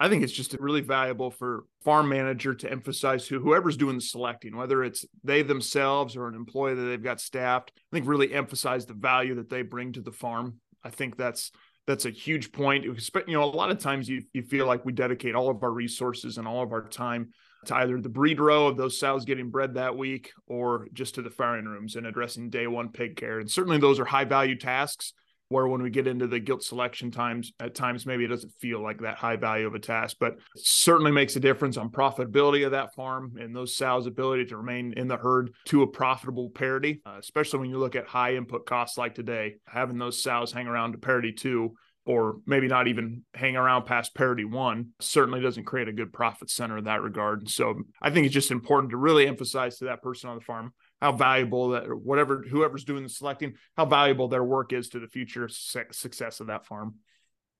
I 0.00 0.08
think 0.08 0.22
it's 0.22 0.32
just 0.32 0.54
really 0.54 0.80
valuable 0.80 1.30
for 1.30 1.64
farm 1.84 2.08
manager 2.08 2.54
to 2.54 2.70
emphasize 2.70 3.26
who 3.26 3.40
whoever's 3.40 3.76
doing 3.76 3.96
the 3.96 4.00
selecting, 4.00 4.56
whether 4.56 4.82
it's 4.84 5.04
they 5.24 5.42
themselves 5.42 6.16
or 6.16 6.28
an 6.28 6.36
employee 6.36 6.74
that 6.74 6.82
they've 6.82 7.02
got 7.02 7.20
staffed. 7.20 7.72
I 7.76 7.96
think 7.96 8.06
really 8.06 8.32
emphasize 8.32 8.86
the 8.86 8.94
value 8.94 9.34
that 9.34 9.50
they 9.50 9.62
bring 9.62 9.92
to 9.92 10.00
the 10.00 10.12
farm. 10.12 10.60
I 10.84 10.90
think 10.90 11.16
that's 11.16 11.50
that's 11.88 12.04
a 12.04 12.10
huge 12.10 12.52
point. 12.52 12.84
You 12.84 12.94
know, 13.28 13.42
a 13.42 13.46
lot 13.46 13.70
of 13.70 13.78
times 13.78 14.08
you 14.10 14.22
you 14.34 14.42
feel 14.42 14.66
like 14.66 14.84
we 14.84 14.92
dedicate 14.92 15.34
all 15.34 15.48
of 15.48 15.62
our 15.62 15.72
resources 15.72 16.36
and 16.36 16.46
all 16.46 16.62
of 16.62 16.70
our 16.70 16.86
time 16.86 17.30
to 17.64 17.74
either 17.76 17.98
the 17.98 18.10
breed 18.10 18.38
row 18.38 18.66
of 18.66 18.76
those 18.76 19.00
sows 19.00 19.24
getting 19.24 19.50
bred 19.50 19.74
that 19.74 19.96
week 19.96 20.32
or 20.46 20.86
just 20.92 21.14
to 21.14 21.22
the 21.22 21.30
farrowing 21.30 21.64
rooms 21.64 21.96
and 21.96 22.06
addressing 22.06 22.50
day 22.50 22.66
one 22.66 22.90
pig 22.90 23.16
care. 23.16 23.40
And 23.40 23.50
certainly 23.50 23.78
those 23.78 23.98
are 23.98 24.04
high 24.04 24.26
value 24.26 24.56
tasks 24.56 25.14
where 25.48 25.66
when 25.66 25.82
we 25.82 25.90
get 25.90 26.06
into 26.06 26.26
the 26.26 26.40
gilt 26.40 26.62
selection 26.62 27.10
times 27.10 27.52
at 27.60 27.74
times 27.74 28.06
maybe 28.06 28.24
it 28.24 28.28
doesn't 28.28 28.52
feel 28.60 28.82
like 28.82 29.00
that 29.00 29.16
high 29.16 29.36
value 29.36 29.66
of 29.66 29.74
a 29.74 29.78
task 29.78 30.16
but 30.20 30.36
certainly 30.56 31.10
makes 31.10 31.36
a 31.36 31.40
difference 31.40 31.76
on 31.76 31.90
profitability 31.90 32.64
of 32.64 32.72
that 32.72 32.94
farm 32.94 33.36
and 33.40 33.54
those 33.54 33.76
sows 33.76 34.06
ability 34.06 34.44
to 34.44 34.56
remain 34.56 34.92
in 34.96 35.08
the 35.08 35.16
herd 35.16 35.52
to 35.64 35.82
a 35.82 35.86
profitable 35.86 36.50
parity 36.50 37.00
uh, 37.06 37.16
especially 37.18 37.60
when 37.60 37.70
you 37.70 37.78
look 37.78 37.96
at 37.96 38.06
high 38.06 38.34
input 38.34 38.66
costs 38.66 38.98
like 38.98 39.14
today 39.14 39.54
having 39.66 39.98
those 39.98 40.22
sows 40.22 40.52
hang 40.52 40.66
around 40.66 40.92
to 40.92 40.98
parity 40.98 41.32
two 41.32 41.74
or 42.08 42.36
maybe 42.46 42.68
not 42.68 42.88
even 42.88 43.22
hang 43.34 43.54
around 43.54 43.84
past 43.84 44.14
parity 44.14 44.44
one 44.44 44.88
certainly 44.98 45.42
doesn't 45.42 45.64
create 45.64 45.88
a 45.88 45.92
good 45.92 46.10
profit 46.10 46.48
center 46.48 46.78
in 46.78 46.84
that 46.84 47.02
regard. 47.02 47.50
So 47.50 47.82
i 48.00 48.10
think 48.10 48.24
it's 48.24 48.34
just 48.34 48.50
important 48.50 48.90
to 48.90 48.96
really 48.96 49.26
emphasize 49.26 49.76
to 49.78 49.84
that 49.84 50.02
person 50.02 50.30
on 50.30 50.38
the 50.38 50.44
farm 50.44 50.72
how 51.00 51.12
valuable 51.12 51.70
that 51.70 51.84
whatever 51.88 52.44
whoever's 52.48 52.84
doing 52.84 53.02
the 53.02 53.08
selecting 53.08 53.54
how 53.76 53.84
valuable 53.84 54.28
their 54.28 54.44
work 54.44 54.72
is 54.72 54.88
to 54.88 55.00
the 55.00 55.06
future 55.06 55.48
success 55.48 56.40
of 56.40 56.48
that 56.48 56.66
farm 56.66 56.96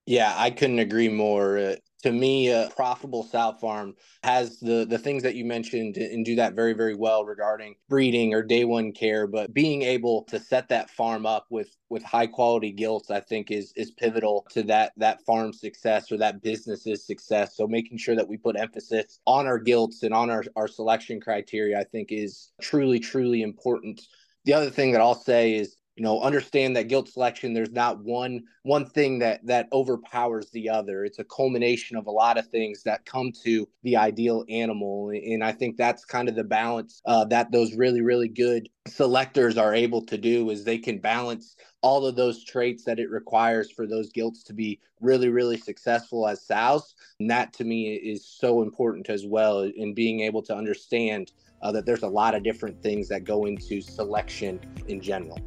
yeah 0.08 0.34
i 0.36 0.50
couldn't 0.50 0.78
agree 0.78 1.08
more 1.08 1.58
uh, 1.58 1.74
to 2.02 2.12
me, 2.12 2.48
a 2.48 2.70
profitable 2.76 3.24
sow 3.24 3.52
farm 3.60 3.94
has 4.22 4.60
the 4.60 4.86
the 4.88 4.98
things 4.98 5.22
that 5.24 5.34
you 5.34 5.44
mentioned 5.44 5.96
and 5.96 6.24
do 6.24 6.36
that 6.36 6.54
very 6.54 6.72
very 6.72 6.94
well 6.94 7.24
regarding 7.24 7.74
breeding 7.88 8.34
or 8.34 8.42
day 8.42 8.64
one 8.64 8.92
care. 8.92 9.26
But 9.26 9.52
being 9.52 9.82
able 9.82 10.22
to 10.24 10.38
set 10.38 10.68
that 10.68 10.90
farm 10.90 11.26
up 11.26 11.46
with 11.50 11.76
with 11.88 12.04
high 12.04 12.28
quality 12.28 12.70
gilts, 12.70 13.10
I 13.10 13.20
think 13.20 13.50
is 13.50 13.72
is 13.74 13.90
pivotal 13.90 14.46
to 14.50 14.62
that 14.64 14.92
that 14.96 15.24
farm 15.24 15.52
success 15.52 16.12
or 16.12 16.18
that 16.18 16.40
business's 16.40 17.04
success. 17.04 17.56
So 17.56 17.66
making 17.66 17.98
sure 17.98 18.14
that 18.14 18.28
we 18.28 18.36
put 18.36 18.58
emphasis 18.58 19.18
on 19.26 19.46
our 19.46 19.58
gilts 19.58 20.04
and 20.04 20.14
on 20.14 20.30
our 20.30 20.44
our 20.54 20.68
selection 20.68 21.20
criteria, 21.20 21.80
I 21.80 21.84
think 21.84 22.12
is 22.12 22.52
truly 22.60 23.00
truly 23.00 23.42
important. 23.42 24.00
The 24.44 24.54
other 24.54 24.70
thing 24.70 24.92
that 24.92 25.00
I'll 25.00 25.16
say 25.16 25.54
is 25.54 25.77
you 25.98 26.04
know 26.04 26.20
understand 26.20 26.76
that 26.76 26.86
gilt 26.86 27.08
selection 27.08 27.52
there's 27.52 27.72
not 27.72 27.98
one 28.04 28.44
one 28.62 28.86
thing 28.86 29.18
that 29.18 29.44
that 29.46 29.66
overpowers 29.72 30.48
the 30.50 30.68
other. 30.68 31.04
It's 31.04 31.18
a 31.18 31.24
culmination 31.24 31.96
of 31.96 32.06
a 32.06 32.10
lot 32.10 32.38
of 32.38 32.46
things 32.46 32.84
that 32.84 33.04
come 33.04 33.32
to 33.44 33.66
the 33.82 33.96
ideal 33.96 34.44
animal. 34.48 35.10
And 35.10 35.42
i 35.42 35.50
think 35.50 35.76
that's 35.76 36.04
kind 36.04 36.28
of 36.28 36.36
the 36.36 36.44
balance 36.44 37.02
uh, 37.04 37.24
that 37.26 37.50
those 37.50 37.74
really 37.74 38.00
really 38.00 38.28
good 38.28 38.68
selectors 38.86 39.58
are 39.58 39.74
able 39.74 40.04
to 40.06 40.16
do 40.16 40.50
is 40.50 40.62
they 40.62 40.78
can 40.78 40.98
balance 40.98 41.56
all 41.82 42.06
of 42.06 42.14
those 42.14 42.44
traits 42.44 42.84
that 42.84 43.00
it 43.00 43.10
requires 43.10 43.70
for 43.70 43.86
those 43.86 44.10
gilts 44.10 44.44
to 44.44 44.52
be 44.52 44.78
really 45.00 45.30
really 45.30 45.56
successful 45.56 46.28
as 46.28 46.46
sows. 46.46 46.94
And 47.18 47.28
that 47.30 47.52
to 47.54 47.64
me 47.64 47.94
is 47.94 48.24
so 48.24 48.62
important 48.62 49.10
as 49.10 49.26
well 49.26 49.62
in 49.62 49.94
being 49.94 50.20
able 50.20 50.42
to 50.42 50.54
understand 50.54 51.32
uh, 51.60 51.72
that 51.72 51.86
there's 51.86 52.04
a 52.04 52.08
lot 52.08 52.36
of 52.36 52.44
different 52.44 52.80
things 52.84 53.08
that 53.08 53.24
go 53.24 53.46
into 53.46 53.80
selection 53.80 54.60
in 54.86 55.00
general 55.00 55.40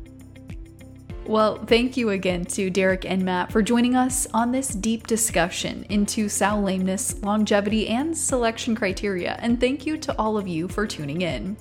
well, 1.26 1.58
thank 1.66 1.98
you 1.98 2.10
again 2.10 2.46
to 2.46 2.70
Derek 2.70 3.06
and 3.06 3.24
Matt 3.24 3.52
for 3.52 3.62
joining 3.62 3.96
us 3.96 4.28
on 4.34 4.52
this 4.52 4.70
deep 4.70 5.08
discussion 5.08 5.86
into 5.90 6.28
sow 6.28 6.60
lameness, 6.60 7.22
longevity, 7.22 7.88
and 7.88 8.18
selection 8.18 8.76
criteria. 8.76 9.38
And 9.40 9.60
thank 9.60 9.86
you 9.86 9.98
to 9.98 10.18
all 10.18 10.38
of 10.38 10.48
you 10.48 10.68
for 10.68 10.88
tuning 10.88 11.22
in. 11.22 11.58